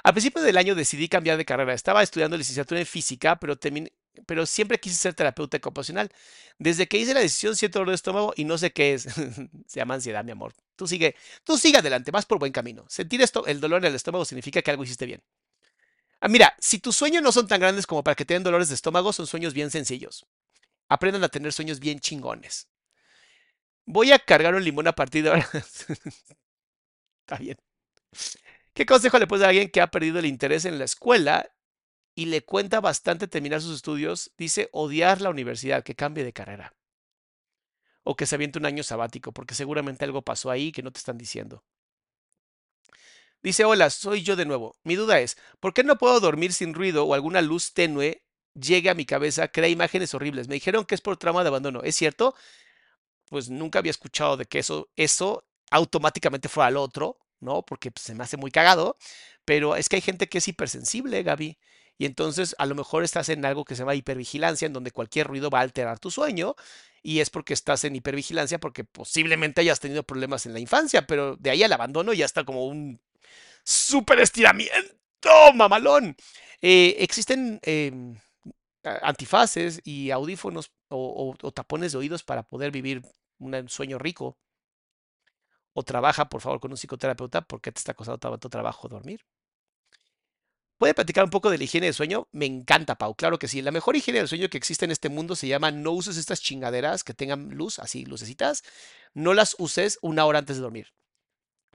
[0.03, 1.75] Al principio del año decidí cambiar de carrera.
[1.75, 3.59] Estaba estudiando licenciatura en física, pero,
[4.27, 6.11] pero siempre quise ser terapeuta ocupacional.
[6.59, 9.03] Desde que hice la decisión siento dolor de estómago y no sé qué es.
[9.67, 10.55] Se llama ansiedad, mi amor.
[10.77, 12.85] Tú sigue, tú sigue adelante, vas por buen camino.
[12.89, 15.23] Sentir esto, el dolor en el estómago significa que algo hiciste bien.
[16.21, 18.69] Ah, mira, si tus sueños no son tan grandes como para que te den dolores
[18.69, 20.27] de estómago, son sueños bien sencillos.
[20.89, 22.69] Aprendan a tener sueños bien chingones.
[23.87, 25.49] Voy a cargar un limón a partir de ahora.
[27.27, 27.57] Está bien.
[28.75, 31.51] ¿Qué consejo le puedes dar a alguien que ha perdido el interés en la escuela
[32.15, 34.33] y le cuenta bastante terminar sus estudios?
[34.39, 36.75] Dice odiar la universidad, que cambie de carrera.
[38.05, 40.99] O que se aviente un año sabático, porque seguramente algo pasó ahí que no te
[40.99, 41.63] están diciendo.
[43.47, 44.77] Dice, hola, soy yo de nuevo.
[44.83, 48.25] Mi duda es, ¿por qué no puedo dormir sin ruido o alguna luz tenue
[48.55, 50.49] llegue a mi cabeza, crea imágenes horribles?
[50.49, 51.83] Me dijeron que es por trauma de abandono.
[51.85, 52.35] ¿Es cierto?
[53.29, 57.63] pues nunca había escuchado de que eso, eso automáticamente fuera al otro, ¿no?
[57.65, 58.97] Porque pues, se me hace muy cagado,
[59.45, 61.57] pero es que hay gente que es hipersensible, Gaby.
[61.99, 65.29] Y entonces a lo mejor estás en algo que se llama hipervigilancia, en donde cualquier
[65.29, 66.57] ruido va a alterar tu sueño,
[67.03, 71.37] y es porque estás en hipervigilancia, porque posiblemente hayas tenido problemas en la infancia, pero
[71.37, 73.01] de ahí al abandono ya está como un
[73.67, 76.17] super estiramiento, mamalón.
[76.63, 78.17] Eh, existen em,
[79.03, 83.03] antifaces y audífonos o, tapones de oídos para poder vivir
[83.39, 84.39] un sueño rico.
[85.75, 89.27] O trabaja, por favor, con un psicoterapeuta porque te está costando tanto trabajo dormir.
[90.79, 92.29] ¿Puede platicar un poco de la higiene de sueño?
[92.33, 93.15] Me encanta, Pau.
[93.15, 93.63] Claro que sí.
[93.63, 96.41] La mejor higiene del sueño que existe en este mundo se llama no uses estas
[96.41, 98.63] chingaderas que tengan luz, así, lucecitas.
[99.15, 100.93] No las uses una hora antes de dormir.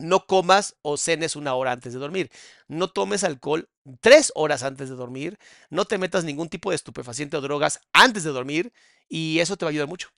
[0.01, 2.31] No comas o cenes una hora antes de dormir.
[2.67, 3.69] No tomes alcohol
[4.01, 5.37] tres horas antes de dormir.
[5.69, 8.73] No te metas ningún tipo de estupefaciente o drogas antes de dormir.
[9.09, 10.09] Y eso te va a ayudar mucho.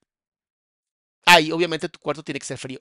[1.25, 2.79] Ah, obviamente tu cuarto tiene que ser frío.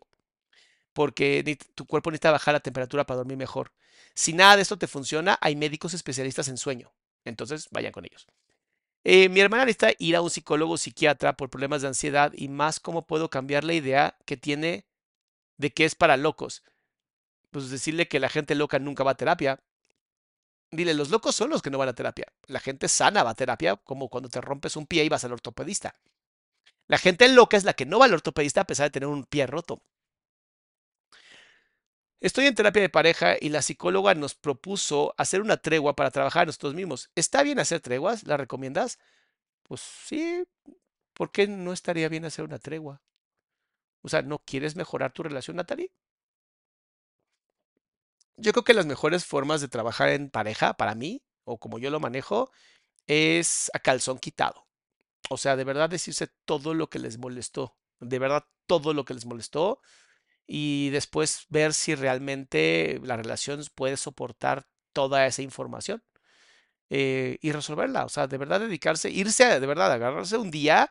[0.92, 3.72] porque tu cuerpo necesita bajar la temperatura para dormir mejor.
[4.14, 6.92] Si nada de esto te funciona, hay médicos especialistas en sueño.
[7.24, 8.26] Entonces, vayan con ellos.
[9.04, 12.48] Eh, mi hermana necesita ir a un psicólogo o psiquiatra por problemas de ansiedad y
[12.48, 14.86] más cómo puedo cambiar la idea que tiene
[15.58, 16.62] de que es para locos.
[17.52, 19.60] Pues decirle que la gente loca nunca va a terapia.
[20.72, 22.26] Dile, los locos son los que no van a terapia.
[22.46, 25.32] La gente sana va a terapia, como cuando te rompes un pie y vas al
[25.32, 25.94] ortopedista.
[26.88, 29.24] La gente loca es la que no va al ortopedista a pesar de tener un
[29.24, 29.82] pie roto.
[32.20, 36.46] Estoy en terapia de pareja y la psicóloga nos propuso hacer una tregua para trabajar
[36.46, 37.10] nosotros mismos.
[37.16, 38.24] ¿Está bien hacer treguas?
[38.24, 38.98] ¿La recomiendas?
[39.64, 40.44] Pues sí.
[41.14, 43.02] ¿Por qué no estaría bien hacer una tregua?
[44.02, 45.90] O sea, ¿no quieres mejorar tu relación, Natalie?
[48.36, 51.90] Yo creo que las mejores formas de trabajar en pareja, para mí, o como yo
[51.90, 52.50] lo manejo,
[53.06, 54.66] es a calzón quitado.
[55.30, 57.76] O sea, de verdad decirse todo lo que les molestó.
[58.00, 59.80] De verdad, todo lo que les molestó
[60.46, 66.02] y después ver si realmente la relación puede soportar toda esa información
[66.90, 68.04] eh, y resolverla.
[68.04, 70.90] O sea, de verdad dedicarse, irse, de verdad, agarrarse un día,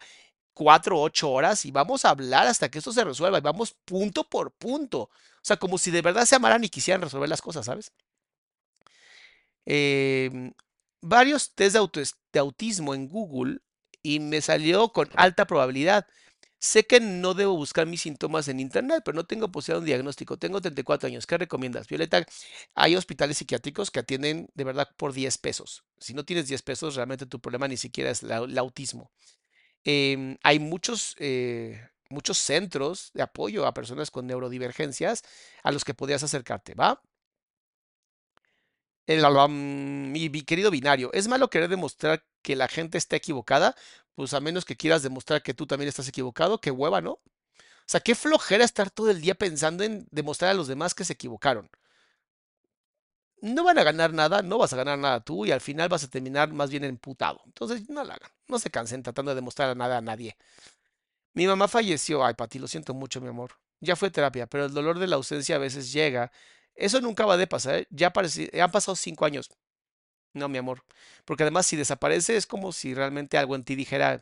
[0.54, 4.24] cuatro, ocho horas y vamos a hablar hasta que esto se resuelva y vamos punto
[4.30, 5.02] por punto.
[5.04, 5.10] O
[5.43, 7.91] sea, como si de verdad se amaran y quisieran resolver las cosas, ¿sabes?
[9.66, 10.54] Em,
[11.02, 11.76] varios test
[12.34, 13.60] de autismo en Google
[14.04, 16.08] y me salió con alta probabilidad.
[16.60, 19.86] Sé que no debo buscar mis síntomas en internet, pero no tengo posibilidad de un
[19.88, 20.38] diagnóstico.
[20.38, 21.26] Tengo 34 años.
[21.26, 21.88] ¿Qué recomiendas?
[21.88, 22.24] Violeta,
[22.76, 25.84] hay hospitales psiquiátricos que atienden de verdad por 10 pesos.
[25.99, 29.12] Si no tienes 10 pesos, realmente tu problema ni siquiera es el autismo.
[29.84, 35.23] Em, hay muchos, eh, muchos centros de apoyo a personas con neurodivergencias
[35.63, 37.01] a los que podrías acercarte, ¿va?
[39.47, 43.75] mi, querido binario, ¿es malo querer demostrar que la gente está equivocada?
[44.15, 47.13] Pues a menos que quieras demostrar que tú también estás equivocado, qué hueva, ¿no?
[47.13, 47.21] O
[47.88, 51.13] sea, qué flojera estar todo el día pensando en demostrar a los demás que se
[51.13, 51.69] equivocaron.
[53.41, 56.03] No van a ganar nada, no vas a ganar nada tú y al final vas
[56.03, 57.41] a terminar más bien emputado.
[57.45, 58.32] Entonces, no la hagan.
[58.52, 60.38] No se cansen tratando de demostrar nada a nadie.
[61.34, 62.24] Mi mamá falleció.
[62.24, 63.54] Ay, Pati, lo siento mucho, mi amor.
[63.80, 66.32] Ya fue terapia, pero el dolor de la ausencia a veces llega
[66.76, 67.76] eso nunca va a pasar.
[67.76, 67.88] ¿eh?
[67.89, 69.52] Ya han pasado cinco años.
[70.34, 70.84] No, mi amor.
[71.26, 74.22] Porque además, si desaparece, es como si realmente algo en ti dijera,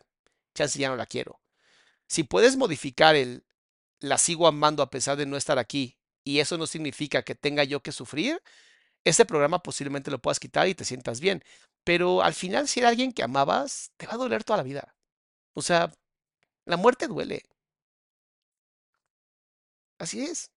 [0.54, 1.40] chance ya no la quiero.
[2.08, 3.44] Si puedes modificar el
[4.02, 7.66] la sigo amando a pesar de no estar aquí, y eso no significa que tenga
[7.66, 8.42] yo que sufrir,
[9.04, 11.44] ese programa posiblemente lo puedas quitar y te sientas bien.
[11.84, 14.96] Pero al final, si era alguien que amabas, te va a doler toda la vida.
[15.56, 15.92] O sea,
[16.66, 17.44] la muerte duele.
[19.98, 20.50] Así es.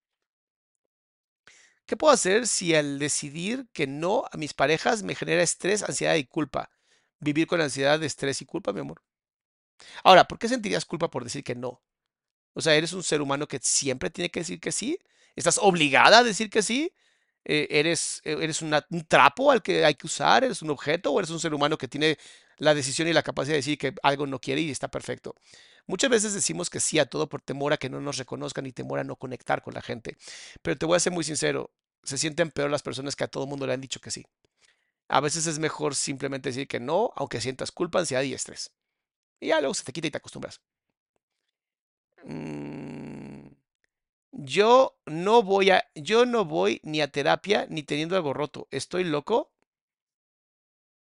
[1.86, 6.14] ¿Qué puedo hacer si al decidir que no a mis parejas me genera estrés, ansiedad
[6.16, 6.70] y culpa?
[7.20, 9.02] Vivir con ansiedad, estrés y culpa, mi amor.
[10.04, 11.82] Ahora, ¿por qué sentirías culpa por decir que no?
[12.54, 14.98] O sea, ¿eres un ser humano que siempre tiene que decir que sí?
[15.36, 16.92] ¿Estás obligada a decir que sí?
[17.44, 18.72] Eh, ¿Eres, eh, eres un
[19.08, 20.44] trapo al que hay que usar?
[20.44, 21.12] ¿Eres un objeto?
[21.12, 22.18] ¿O eres un ser humano que tiene
[22.58, 25.34] la decisión y la capacidad de decir que algo no quiere y está perfecto?
[25.86, 28.72] Muchas veces decimos que sí a todo por temor a que no nos reconozcan y
[28.72, 30.16] temor a no conectar con la gente.
[30.62, 31.70] Pero te voy a ser muy sincero,
[32.04, 34.24] se sienten peor las personas que a todo mundo le han dicho que sí.
[35.08, 38.72] A veces es mejor simplemente decir que no, aunque sientas culpa, ansiedad y estrés.
[39.40, 40.60] Y ya luego se te quita y te acostumbras.
[42.26, 42.81] Mm,
[44.32, 48.68] yo no voy a, yo no voy ni a terapia ni teniendo algo roto.
[48.70, 49.50] ¿Estoy loco?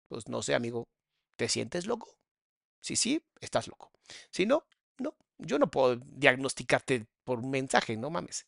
[0.08, 0.88] Pues no sé, amigo.
[1.36, 2.16] ¿Te sientes loco?
[2.80, 3.92] Si sí, estás loco.
[4.30, 4.66] Si no,
[4.98, 5.16] no.
[5.38, 8.46] Yo no puedo diagnosticarte por mensaje, no mames.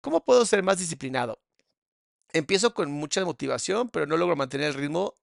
[0.00, 1.40] ¿Cómo puedo ser más disciplinado?
[2.32, 5.14] Empiezo con mucha motivación, pero no logro mantener el ritmo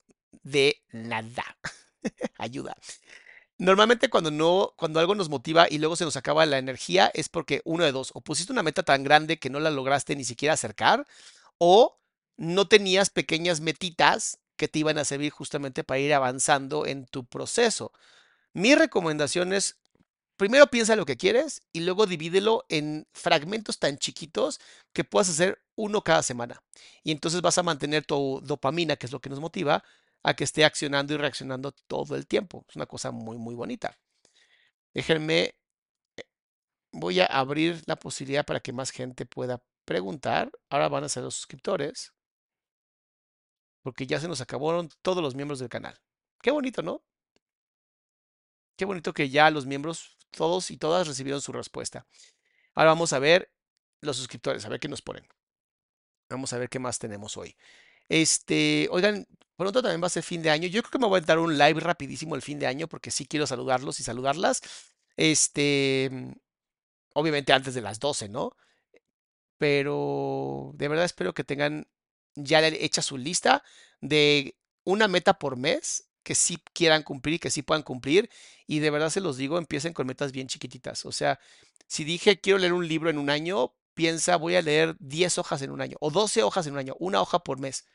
[0.43, 1.45] de nada.
[2.38, 2.76] Ayuda.
[3.62, 7.30] Normalmente cuando no, cuando algo nos motiva y luego se nos acaba la energía es
[7.30, 10.24] porque uno de dos, o pusiste una meta tan grande que no la lograste ni
[10.24, 11.05] siquiera acercar,
[11.59, 11.99] o
[12.38, 17.24] no tenías pequeñas metitas que te iban a servir justamente para ir avanzando en tu
[17.24, 17.91] proceso.
[18.51, 19.78] Mi recomendación es
[20.38, 24.59] primero piensa lo que quieres y luego divídelo en fragmentos tan chiquitos
[24.91, 26.64] que puedas hacer uno cada semana.
[27.03, 29.84] Y entonces vas a mantener tu dopamina, que es lo que nos motiva,
[30.24, 32.65] a que esté accionando y reaccionando todo el tiempo.
[32.69, 33.97] Es una cosa muy, muy bonita.
[34.93, 35.55] Déjenme,
[36.17, 36.24] eh,
[36.91, 40.51] voy a abrir la posibilidad para que más gente pueda preguntar.
[40.69, 42.13] Ahora van a ser los suscriptores,
[43.82, 45.99] porque ya se nos acabaron todos los miembros del canal.
[46.41, 47.03] Qué bonito, ¿no?
[48.78, 52.07] Qué bonito que ya los miembros todos y todas recibieron su respuesta.
[52.74, 53.51] Ahora vamos a ver
[54.01, 55.28] los suscriptores, a ver qué nos ponen.
[56.30, 57.57] Vamos a ver qué más tenemos hoy.
[58.09, 59.28] Este, oigan,
[59.62, 60.68] pronto también va a ser fin de año.
[60.68, 63.12] Yo creo que me voy a dar un live rapidísimo el fin de año porque
[63.12, 64.62] sí quiero saludarlos y saludarlas.
[65.18, 66.09] Este,
[67.14, 68.55] obviamente antes de las 12, ¿no?
[69.62, 71.86] pero de verdad espero que tengan
[72.34, 73.64] ya hecha su lista
[73.99, 78.32] de una meta por mes que sí quieran cumplir y que sí puedan cumplir.
[78.66, 81.05] Y de verdad se los digo, empiecen con metas bien chiquititas.
[81.05, 81.39] O sea,
[81.86, 85.62] si dije quiero leer un libro en un año, piensa voy a leer 10 hojas
[85.62, 87.86] en un año o 12 hojas en un año, una hoja por mes.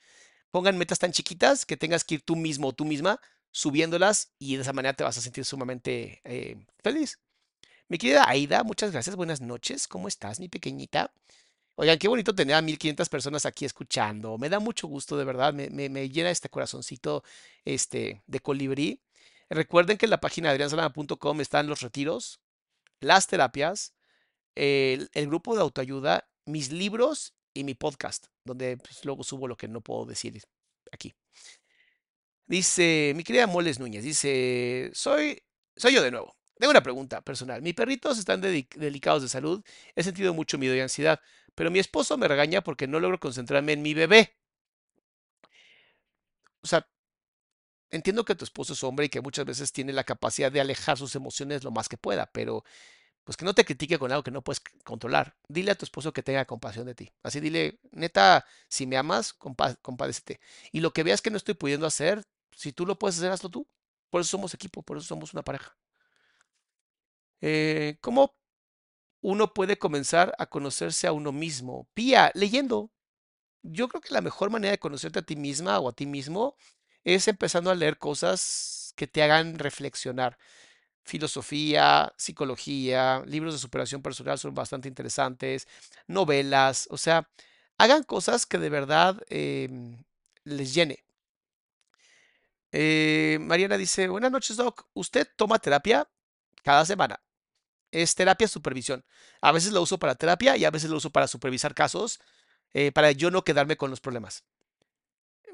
[0.51, 3.21] Pongan metas tan chiquitas que tengas que ir tú mismo o tú misma
[3.51, 7.19] subiéndolas y de esa manera te vas a sentir sumamente eh, feliz.
[7.89, 9.17] Mi querida Aida, muchas gracias.
[9.17, 9.87] Buenas noches.
[9.87, 11.13] ¿Cómo estás, mi pequeñita?
[11.77, 14.39] Oigan, qué bonito tener a 1500 personas aquí escuchando.
[14.39, 15.53] Me da mucho gusto, de verdad.
[15.53, 17.23] Me, llena este corazoncito
[17.65, 19.03] este, de colibrí.
[19.51, 22.41] Recuerden que en la página adriansalama.com están los retiros,
[23.01, 23.95] las terapias,
[24.55, 29.69] el, grupo de autoayuda, mis libros y mi podcast, donde pues, luego subo lo que
[29.69, 30.41] no puedo decir
[30.93, 31.15] aquí.
[32.47, 35.43] Dice, mi querida Moles Núñez, dice, soy,
[35.77, 36.37] soy yo de nuevo.
[36.59, 37.61] Tengo una pregunta personal.
[37.61, 39.63] Mis perritos están delicados de salud.
[39.95, 41.21] He sentido mucho miedo y ansiedad
[41.57, 44.37] pero mi esposo me regaña porque no logro concentrarme en mi bebé.
[46.61, 46.87] O sea,
[47.91, 50.99] entiendo que tu esposo es hombre y que muchas veces tiene la capacidad de alejar
[50.99, 52.63] sus emociones lo más que pueda, pero
[53.27, 55.37] pues que no te critique con algo que no puedes controlar.
[55.49, 57.13] Dile a tu esposo que tenga compasión de ti.
[57.25, 60.41] Así dile, neta, si me amas, compadécete.
[60.73, 62.23] Y lo que veas que no estoy pudiendo hacer,
[62.53, 63.69] si tú lo puedes hacer, hazlo tú.
[64.11, 65.77] Por eso somos equipo, por eso somos una pareja.
[67.41, 68.37] Eh, ¿Cómo
[69.21, 71.89] uno puede comenzar a conocerse a uno mismo.
[71.95, 72.93] Pía, leyendo.
[73.63, 76.57] Yo creo que la mejor manera de conocerte a ti misma o a ti mismo
[77.05, 80.39] es empezando a leer cosas que te hagan reflexionar.
[81.07, 85.69] Filosofía, psicología, libros de superación personal son bastante interesantes,
[86.09, 87.29] novelas, o sea,
[87.79, 90.05] hagan cosas que de verdad em,
[90.45, 91.05] les llene.
[92.73, 94.87] Eh, Mariana dice, buenas noches, Doc.
[94.95, 96.09] ¿Usted toma terapia?
[96.63, 97.21] Cada semana
[97.93, 99.05] es terapia supervisión.
[99.41, 102.21] A veces lo uso para terapia y a veces lo uso para supervisar casos,
[102.75, 104.45] eh, para yo no quedarme con los problemas.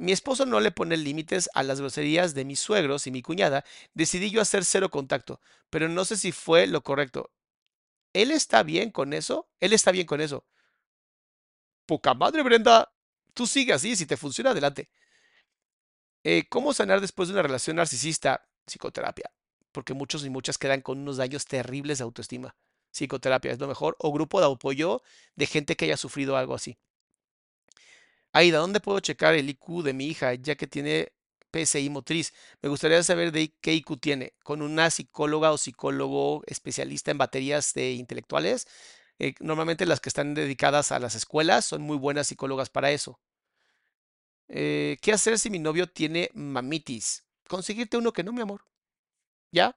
[0.02, 3.64] Mi esposo no le pone límites a las groserías de mis suegros y mi cuñada.
[3.94, 5.40] Decidí yo hacer cero contacto,
[5.70, 7.30] pero no sé si fue lo correcto.
[8.12, 9.48] ¿Él está bien con eso?
[9.60, 10.44] Él está bien con eso.
[11.86, 12.92] Poca madre, Brenda.
[13.32, 14.90] Tú sigue así, si te funciona, adelante.
[16.24, 18.46] Eh, ¿Cómo sanar después de una relación narcisista?
[18.66, 19.30] Psicoterapia
[19.72, 22.54] porque muchos y muchas quedan con unos daños terribles de autoestima.
[22.92, 25.02] Psicoterapia es lo mejor, o grupo de apoyo
[25.34, 26.78] de gente que haya sufrido algo así.
[28.32, 31.12] Aida, ¿dónde puedo checar el IQ de mi hija, ya que tiene
[31.50, 32.32] PSI motriz?
[32.62, 34.34] Me gustaría saber de qué IQ tiene.
[34.42, 38.66] ¿Con una psicóloga o psicólogo especialista en baterías de intelectuales?
[39.18, 43.20] Eh, normalmente las que están dedicadas a las escuelas son muy buenas psicólogas para eso.
[44.48, 47.24] Eh, ¿Qué hacer si mi novio tiene mamitis?
[47.48, 48.64] Conseguirte uno que no, mi amor.
[49.52, 49.76] Ya,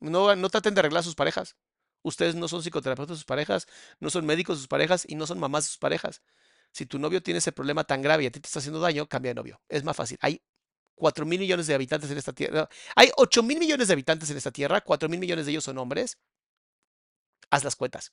[0.00, 1.56] no, no traten de arreglar sus parejas.
[2.02, 3.66] Ustedes no son psicoterapeutas de sus parejas,
[4.00, 6.22] no son médicos de sus parejas y no son mamás de sus parejas.
[6.74, 9.08] Si tu novio tiene ese problema tan grave y a ti te está haciendo daño,
[9.08, 9.62] cambia de novio.
[9.68, 10.18] Es más fácil.
[10.20, 10.42] Hay
[10.96, 12.68] 4 mil millones de habitantes en esta tierra.
[12.96, 14.80] Hay 8 mil millones de habitantes en esta tierra.
[14.80, 16.18] 4 mil millones de ellos son hombres.
[17.48, 18.12] Haz las cuentas.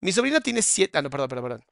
[0.00, 0.96] Mi sobrina tiene 7.
[0.96, 1.66] Ah, no, perdón, perdón, perdón.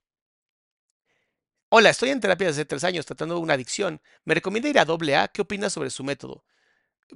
[1.70, 4.02] Hola, estoy en terapia desde 3 años tratando una adicción.
[4.24, 5.28] Me recomienda ir a AA.
[5.28, 6.44] ¿Qué opinas sobre su método?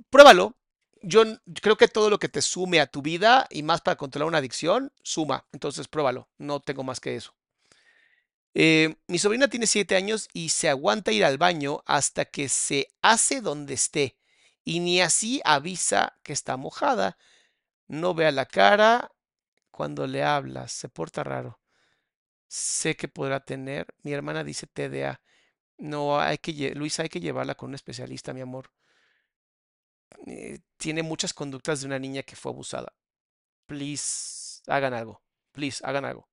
[0.08, 0.56] Pruébalo
[1.04, 1.22] yo
[1.60, 4.38] creo que todo lo que te sume a tu vida y más para controlar una
[4.38, 5.46] adicción, suma.
[5.52, 6.28] Entonces pruébalo.
[6.38, 7.34] No tengo más que eso.
[8.54, 12.88] Eh, mi sobrina tiene siete años y se aguanta ir al baño hasta que se
[13.02, 14.16] hace donde esté.
[14.64, 17.18] Y ni así avisa que está mojada.
[17.88, 19.12] No vea la cara
[19.70, 20.72] cuando le hablas.
[20.72, 21.60] Se porta raro.
[22.48, 23.94] Sé que podrá tener.
[24.02, 25.20] Mi hermana dice TDA.
[25.78, 28.70] No, hay que, Luisa, hay que llevarla con un especialista, mi amor.
[30.26, 32.92] Eh, tiene muchas conductas de una niña que fue abusada.
[33.66, 35.22] Please, hagan algo.
[35.52, 36.28] Please, hagan algo.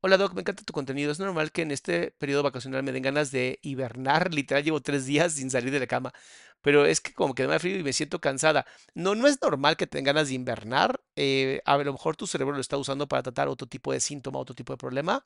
[0.00, 1.10] Hola Doc, me encanta tu contenido.
[1.10, 4.32] Es normal que en este periodo vacacional me den ganas de hibernar.
[4.32, 6.12] Literal, llevo tres días sin salir de la cama.
[6.60, 8.66] Pero es que como que me da frío y me siento cansada.
[8.94, 11.00] No, no es normal que tengan ganas de invernar.
[11.16, 14.38] Eh, a lo mejor tu cerebro lo está usando para tratar otro tipo de síntoma,
[14.38, 15.24] otro tipo de problema.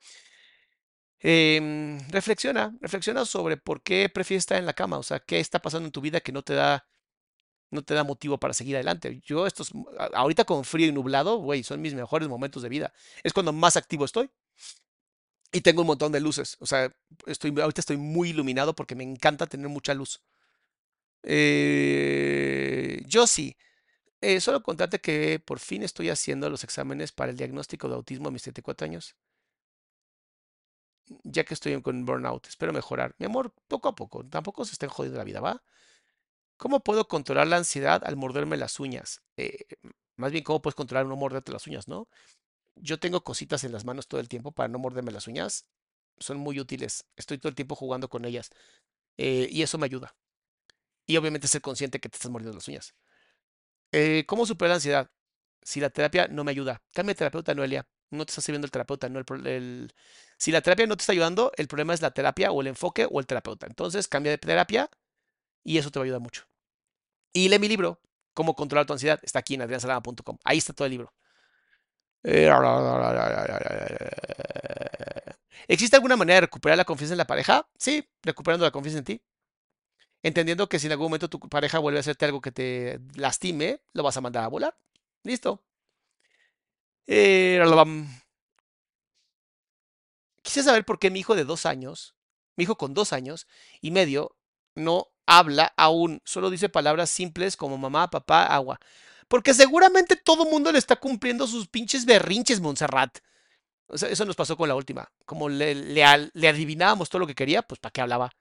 [1.22, 4.98] Em, reflexiona, reflexiona sobre por qué prefieres estar en la cama.
[4.98, 6.86] O sea, qué está pasando en tu vida que no te da
[7.70, 9.20] no te da motivo para seguir adelante.
[9.24, 9.72] Yo estos,
[10.14, 12.92] ahorita con frío y nublado, güey, son mis mejores momentos de vida.
[13.24, 14.30] Es cuando más activo estoy.
[15.52, 16.56] Y tengo un montón de luces.
[16.60, 16.92] O sea,
[17.26, 20.20] estoy, ahorita estoy muy iluminado porque me encanta tener mucha luz.
[21.22, 23.56] Eh, yo sí.
[24.22, 28.28] Eh, solo contarte que por fin estoy haciendo los exámenes para el diagnóstico de autismo
[28.28, 29.16] a mis 74 años.
[31.24, 33.14] Ya que estoy con burnout, espero mejorar.
[33.18, 34.24] Mi amor, poco a poco.
[34.24, 35.62] Tampoco se estén jodiendo la vida, ¿va?
[36.56, 39.22] ¿Cómo puedo controlar la ansiedad al morderme las uñas?
[39.36, 39.64] Eh,
[40.16, 42.08] más bien, ¿cómo puedes controlar no morderte las uñas, no?
[42.82, 45.66] Yo tengo cositas en las manos todo el tiempo para no morderme las uñas.
[46.18, 47.06] Son muy útiles.
[47.16, 48.50] Estoy todo el tiempo jugando con ellas.
[49.18, 50.16] eh, y eso me ayuda.
[51.06, 52.94] Y obviamente ser consciente que te estás mordiendo las uñas.
[53.92, 55.10] Eh, ¿Cómo superar la ansiedad?
[55.62, 57.86] Si la terapia no me ayuda, cambia de terapeuta, Noelia.
[58.10, 59.94] No te está sirviendo el terapeuta, no el, el-
[60.38, 63.06] Si la terapia no te está ayudando, el problema es la terapia o el enfoque
[63.10, 63.66] o el terapeuta.
[63.66, 64.90] Entonces, cambia de terapia
[65.64, 66.44] y eso te va a ayudar mucho.
[67.32, 68.00] Y lee mi libro,
[68.34, 69.20] Cómo controlar tu ansiedad.
[69.22, 70.38] Está aquí en adriansalama.com.
[70.44, 71.12] Ahí está todo el libro.
[72.22, 72.48] Eh,
[75.68, 77.66] ¿Existe alguna manera de recuperar la confianza en la pareja?
[77.78, 79.22] Sí, recuperando la confianza en ti.
[80.22, 83.80] Entendiendo que si en algún momento tu pareja vuelve a hacerte algo que te lastime,
[83.94, 84.76] lo vas a mandar a volar.
[85.24, 85.62] Listo.
[87.06, 87.58] Eh,
[90.42, 92.14] Quise saber por qué mi hijo de dos años,
[92.56, 93.46] mi hijo con dos años
[93.80, 94.36] y medio,
[94.74, 98.80] no habla aún, solo dice palabras simples como mamá, papá, agua.
[99.30, 103.18] Porque seguramente todo mundo le está cumpliendo sus pinches berrinches, Montserrat.
[103.86, 105.08] O sea, eso nos pasó con la última.
[105.24, 108.32] Como le, adivinábamos todo lo que quería, pues ¿para qué hablaba?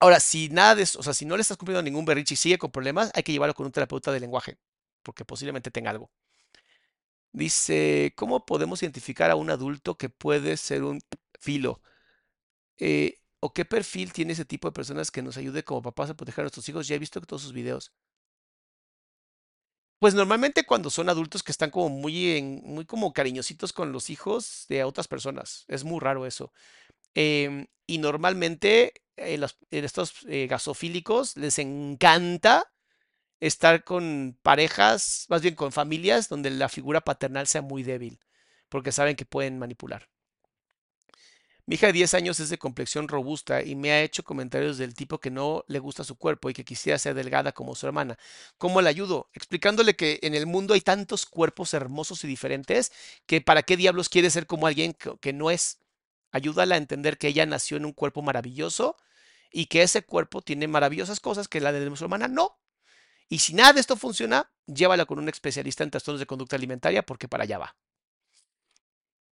[0.00, 2.36] Ahora, si nada de eso, o sea, si no le estás cumpliendo ningún berrinche y
[2.36, 4.58] sigue con problemas, hay que llevarlo con un terapeuta de lenguaje,
[5.02, 6.10] porque posiblemente tenga algo.
[7.32, 11.00] Dice, ¿cómo podemos identificar a un adulto que puede ser un
[11.40, 11.80] filo?
[12.76, 16.14] Eh, ¿o qué perfil tiene ese tipo de personas que nos ayude como papás a
[16.14, 16.86] proteger a nuestros hijos?
[16.86, 17.92] Ya he visto todos sus videos.
[19.98, 24.10] Pues normalmente cuando son adultos que están como muy, en- muy como cariñositos con los
[24.10, 25.64] hijos de otras personas.
[25.68, 26.52] Es muy raro eso.
[27.14, 32.72] Em, y normalmente eh, los- eh, estos eh, gasofílicos les encanta
[33.40, 38.20] estar con parejas, más bien con familias donde la figura paternal sea muy débil,
[38.70, 40.08] porque saben que pueden manipular.
[41.68, 44.94] Mi hija de 10 años es de complexión robusta y me ha hecho comentarios del
[44.94, 48.18] tipo que no le gusta su cuerpo y que quisiera ser delgada como su hermana.
[48.56, 49.28] ¿Cómo le ayudo?
[49.34, 52.92] Explicándole que en el mundo hay tantos cuerpos hermosos y diferentes
[53.26, 55.80] que para qué diablos quiere ser como alguien que, que no es.
[56.30, 58.96] Ayúdala a entender que ella nació en un cuerpo maravilloso
[59.50, 62.60] y que ese cuerpo tiene maravillosas cosas que la de su hermana no.
[63.28, 67.04] Y si nada de esto funciona, llévala con un especialista en trastornos de conducta alimentaria
[67.04, 67.76] porque para allá va.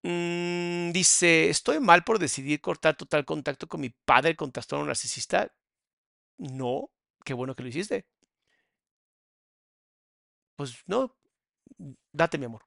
[0.04, 5.50] Mm, dice, ¿estoy mal por decidir cortar total contacto con mi padre con trastorno narcisista?
[6.38, 6.90] No,
[7.24, 8.06] qué bueno que lo hiciste.
[10.56, 11.14] Pues no,
[12.12, 12.62] date mi amor.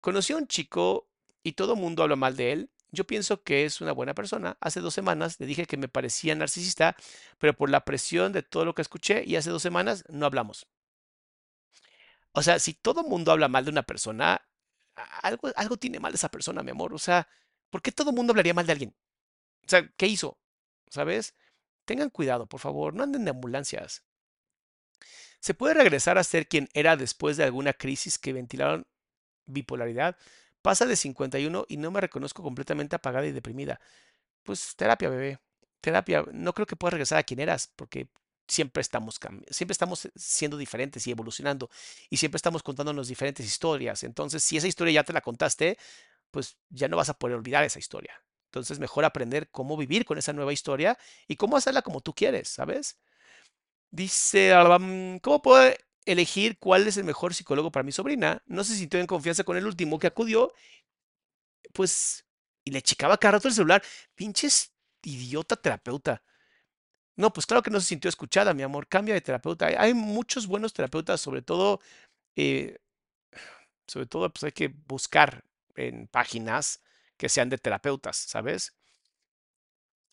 [0.00, 1.08] Conocí a un chico
[1.42, 2.70] y todo mundo habla mal de él.
[2.92, 4.58] Yo pienso que es una buena persona.
[4.60, 6.96] Hace dos semanas le dije que me parecía narcisista,
[7.38, 10.68] pero por la presión de todo lo que escuché y hace dos semanas no hablamos.
[12.32, 14.42] O sea, si todo mundo habla mal de una persona,
[15.22, 16.94] algo, algo tiene mal esa persona, mi amor.
[16.94, 17.28] O sea,
[17.70, 18.94] ¿por qué todo el mundo hablaría mal de alguien?
[19.66, 20.38] O sea, ¿qué hizo?
[20.90, 21.34] ¿Sabes?
[21.86, 24.04] Tengan cuidado, por favor, no anden de ambulancias.
[25.40, 28.86] ¿Se puede regresar a ser quien era después de alguna crisis que ventilaron
[29.46, 30.16] bipolaridad?
[30.62, 33.80] Pasa de 51 y no me reconozco completamente apagada y deprimida.
[34.44, 35.40] Pues terapia, bebé.
[35.80, 36.24] Terapia.
[36.32, 38.08] No creo que puedas regresar a quien eras, porque
[38.50, 39.18] siempre estamos,
[39.50, 41.70] siempre estamos siendo diferentes y evolucionando.
[42.10, 44.02] Y siempre estamos contándonos diferentes historias.
[44.04, 45.78] Entonces, si esa historia ya te la contaste,
[46.30, 48.14] pues ya no vas a poder olvidar esa historia.
[48.46, 50.98] Entonces, mejor aprender cómo vivir con esa nueva historia
[51.28, 52.98] y cómo hacerla como tú quieres, ¿sabes?
[53.90, 55.72] Dice, Alabam, ¿cómo puedo
[56.06, 58.42] elegir cuál es el mejor psicólogo para mi sobrina?
[58.46, 60.52] No se sintió en confianza con el último que acudió,
[61.72, 62.26] pues,
[62.64, 63.82] y le checaba cada rato el celular.
[64.14, 64.72] Pinches
[65.02, 66.22] idiota terapeuta.
[67.20, 68.88] No, pues claro que no se sintió escuchada, mi amor.
[68.88, 69.66] Cambia de terapeuta.
[69.66, 71.80] Hay, muchos buenos terapeutas, sobre todo,
[72.36, 72.78] eh,
[73.86, 75.44] sobre todo, pues hay que buscar
[75.76, 76.82] en páginas
[77.18, 78.74] que sean de terapeutas, ¿sabes?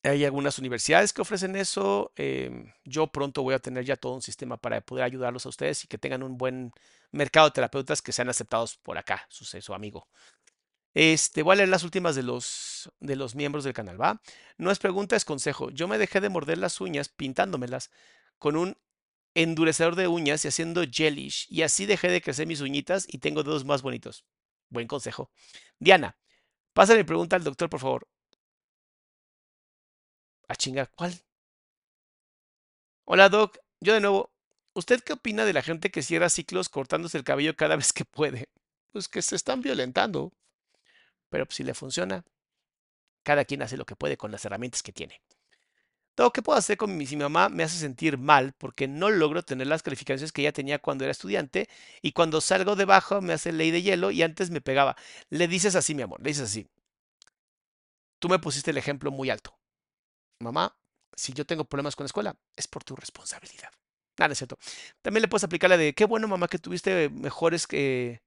[0.04, 2.12] Hay algunas universidades que ofrecen eso.
[2.16, 5.84] em, yo pronto voy a tener ya todo un sistema para poder ayudarlos a ustedes
[5.84, 6.72] y que tengan un buen
[7.12, 10.08] mercado de terapeutas que sean aceptados por acá, su, su amigo.
[11.00, 14.20] Este, voy a leer las últimas de los, de los miembros del canal, ¿va?
[14.58, 15.70] No es pregunta, es consejo.
[15.70, 17.92] Yo me dejé de morder las uñas pintándomelas
[18.40, 18.76] con un
[19.36, 23.44] endurecedor de uñas y haciendo gelish y así dejé de crecer mis uñitas y tengo
[23.44, 24.26] dedos más bonitos.
[24.70, 25.30] Buen consejo.
[25.78, 26.18] Diana,
[26.74, 28.08] pásale pregunta al doctor, por favor.
[30.48, 31.14] A chingar, ¿cuál?
[33.06, 33.60] Hola, Doc.
[33.82, 34.32] Yo de nuevo.
[34.74, 38.04] ¿Usted qué opina de la gente que cierra ciclos cortándose el cabello cada vez que
[38.04, 38.50] puede?
[38.92, 40.34] Pues que se están violentando.
[41.30, 42.24] Pero pues, si le funciona,
[43.24, 45.22] cada quien hace lo que puede con las herramientas que tiene.
[46.16, 49.10] Doc, ¿qué puedo hacer con mi, si mi mamá me hace sentir mal porque no
[49.10, 51.70] logro tener las calificaciones que ella tenía cuando era estudiante
[52.02, 54.96] y cuando salgo debajo me hace ley de hielo y antes me pegaba?
[55.30, 56.68] Le dices así, mi amor, le dices así.
[58.20, 59.58] Tú me pusiste el ejemplo muy alto
[60.40, 60.78] mamá,
[61.16, 63.70] si yo tengo problemas con la escuela, es por tu responsabilidad.
[64.18, 64.58] Nada, es cierto.
[65.02, 68.22] También le puedes aplicar la de, qué bueno, mamá, que tuviste mejores que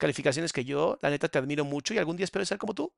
[0.00, 0.98] calificaciones que yo.
[1.02, 2.92] La neta te admiro mucho y algún día espero ser como tú.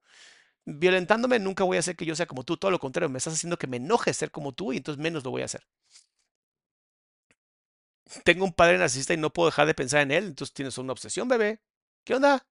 [0.64, 2.56] Violentándome nunca voy a hacer que yo sea como tú.
[2.56, 5.24] Todo lo contrario, me estás haciendo que me enoje ser como tú y entonces menos
[5.24, 5.62] lo voy a hacer.
[8.24, 10.24] Tengo un padre narcisista y no puedo dejar de pensar en él.
[10.26, 11.60] Entonces tienes una obsesión, bebé.
[12.04, 12.46] ¿Qué onda?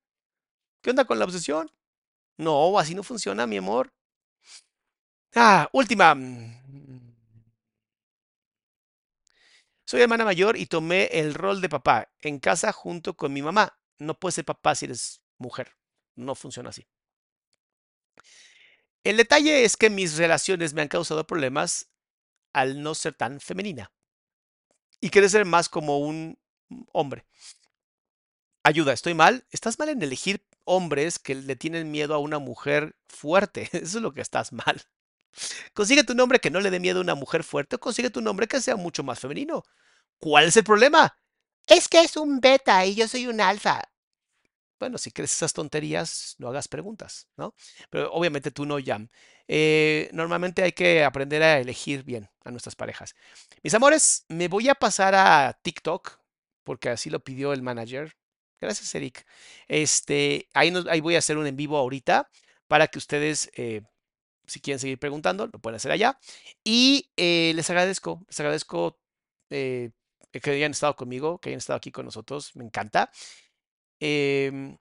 [0.81, 1.71] ¿Qué onda con la obsesión?
[2.37, 3.93] No, así no funciona, mi amor.
[5.35, 6.15] Ah, última.
[9.85, 13.77] Soy hermana mayor y tomé el rol de papá en casa junto con mi mamá.
[14.01, 15.75] No puedes ser papá si eres mujer.
[16.15, 16.87] No funciona así.
[19.03, 21.91] El detalle es que mis relaciones me han causado problemas
[22.53, 23.91] al no ser tan femenina
[24.99, 26.37] y querer ser más como un
[26.91, 27.25] hombre.
[28.63, 29.45] Ayuda, ¿estoy mal?
[29.49, 33.69] Estás mal en elegir hombres que le tienen miedo a una mujer fuerte.
[33.71, 34.81] Eso es lo que estás mal.
[35.73, 38.21] Consigue tu nombre que no le dé miedo a una mujer fuerte o consigue tu
[38.21, 39.63] nombre que sea mucho más femenino.
[40.19, 41.17] ¿Cuál es el problema?
[41.67, 43.90] Es que es un beta y yo soy un alfa.
[44.81, 47.53] Bueno, si crees esas tonterías, no hagas preguntas, ¿no?
[47.91, 49.09] Pero obviamente tú no, Jam.
[49.47, 53.13] Eh, normalmente hay que aprender a elegir bien a nuestras parejas.
[53.61, 56.17] Mis amores, me voy a pasar a TikTok,
[56.63, 58.17] porque así lo pidió el manager.
[58.59, 59.23] Gracias, Eric.
[59.67, 62.27] Este, ahí, ahí voy a hacer un en vivo ahorita
[62.67, 63.83] para que ustedes eh,
[64.47, 66.17] si quieren seguir preguntando, lo pueden hacer allá.
[66.63, 68.99] Y eh, les agradezco, les agradezco
[69.49, 69.93] que
[70.49, 73.11] hayan estado conmigo, que hayan estado aquí con nosotros, me encanta.
[74.01, 74.77] Em,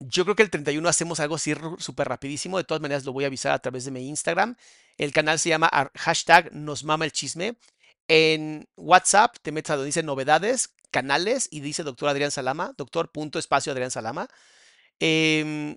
[0.00, 2.58] yo creo que el 31 hacemos algo así súper rapidísimo.
[2.58, 4.56] De todas maneras, lo voy a avisar a través de mi Instagram.
[4.98, 7.56] El canal se llama hashtag el chisme.
[8.08, 13.10] En WhatsApp te metes a donde dice novedades, canales y dice doctor Adrián Salama, doctor
[13.10, 14.28] punto espacio Adrián Salama.
[15.00, 15.76] Eh,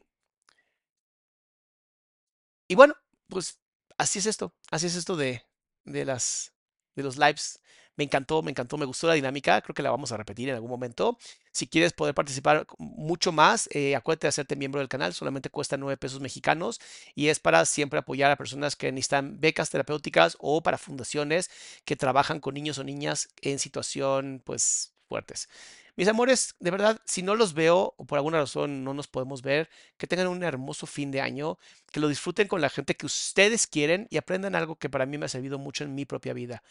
[2.67, 2.95] y bueno,
[3.30, 3.59] pues
[3.97, 5.43] así es esto, así es esto de,
[5.86, 6.53] de, las,
[6.95, 7.61] de los lives.
[7.98, 10.56] Me encantó, me encantó, me gustó la dinámica, creo que la vamos a repetir en
[10.56, 11.18] algún momento.
[11.52, 15.78] Si quieres poder participar mucho más, eh, acuérdate de hacerte miembro del canal, solamente cuesta
[15.78, 16.80] 9 pesos mexicanos
[17.16, 21.50] y es para siempre apoyar a personas que necesitan becas terapéuticas o para fundaciones
[21.86, 25.50] que trabajan con niños o niñas en situación pues fuertes.
[25.95, 29.41] Mis amores, de verdad, si no los veo o por alguna razón no nos podemos
[29.41, 31.58] ver, que tengan un hermoso fin de año,
[31.91, 35.18] que lo disfruten con la gente que ustedes quieren y aprendan algo que para mí
[35.18, 36.62] me ha servido mucho en mi propia vida.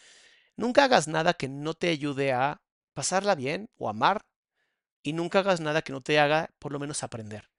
[0.57, 2.61] Nunca hagas nada que no te ayude a
[2.93, 4.25] pasarla bien o amar
[5.03, 7.49] y nunca hagas nada que no te haga por lo menos aprender.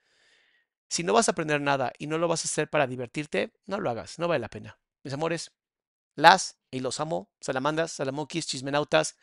[0.88, 3.78] Si no vas a aprender nada y no lo vas a hacer para divertirte, no
[3.80, 4.78] lo hagas, no vale la pena.
[5.04, 5.52] Mis amores,
[6.14, 9.16] las y los amo, salamandas, salamonquis, chismenautas,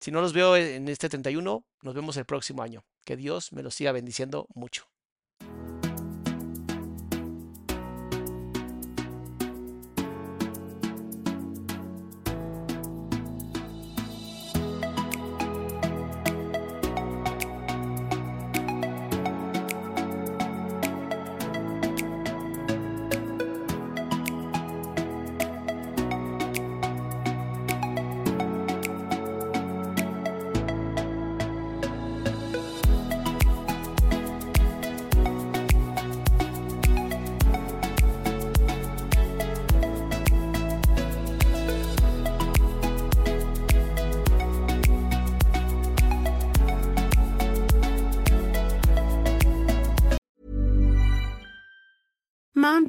[0.00, 2.84] si no los veo en este 31, nos vemos el próximo año.
[3.04, 4.91] Que Dios me los siga bendiciendo mucho.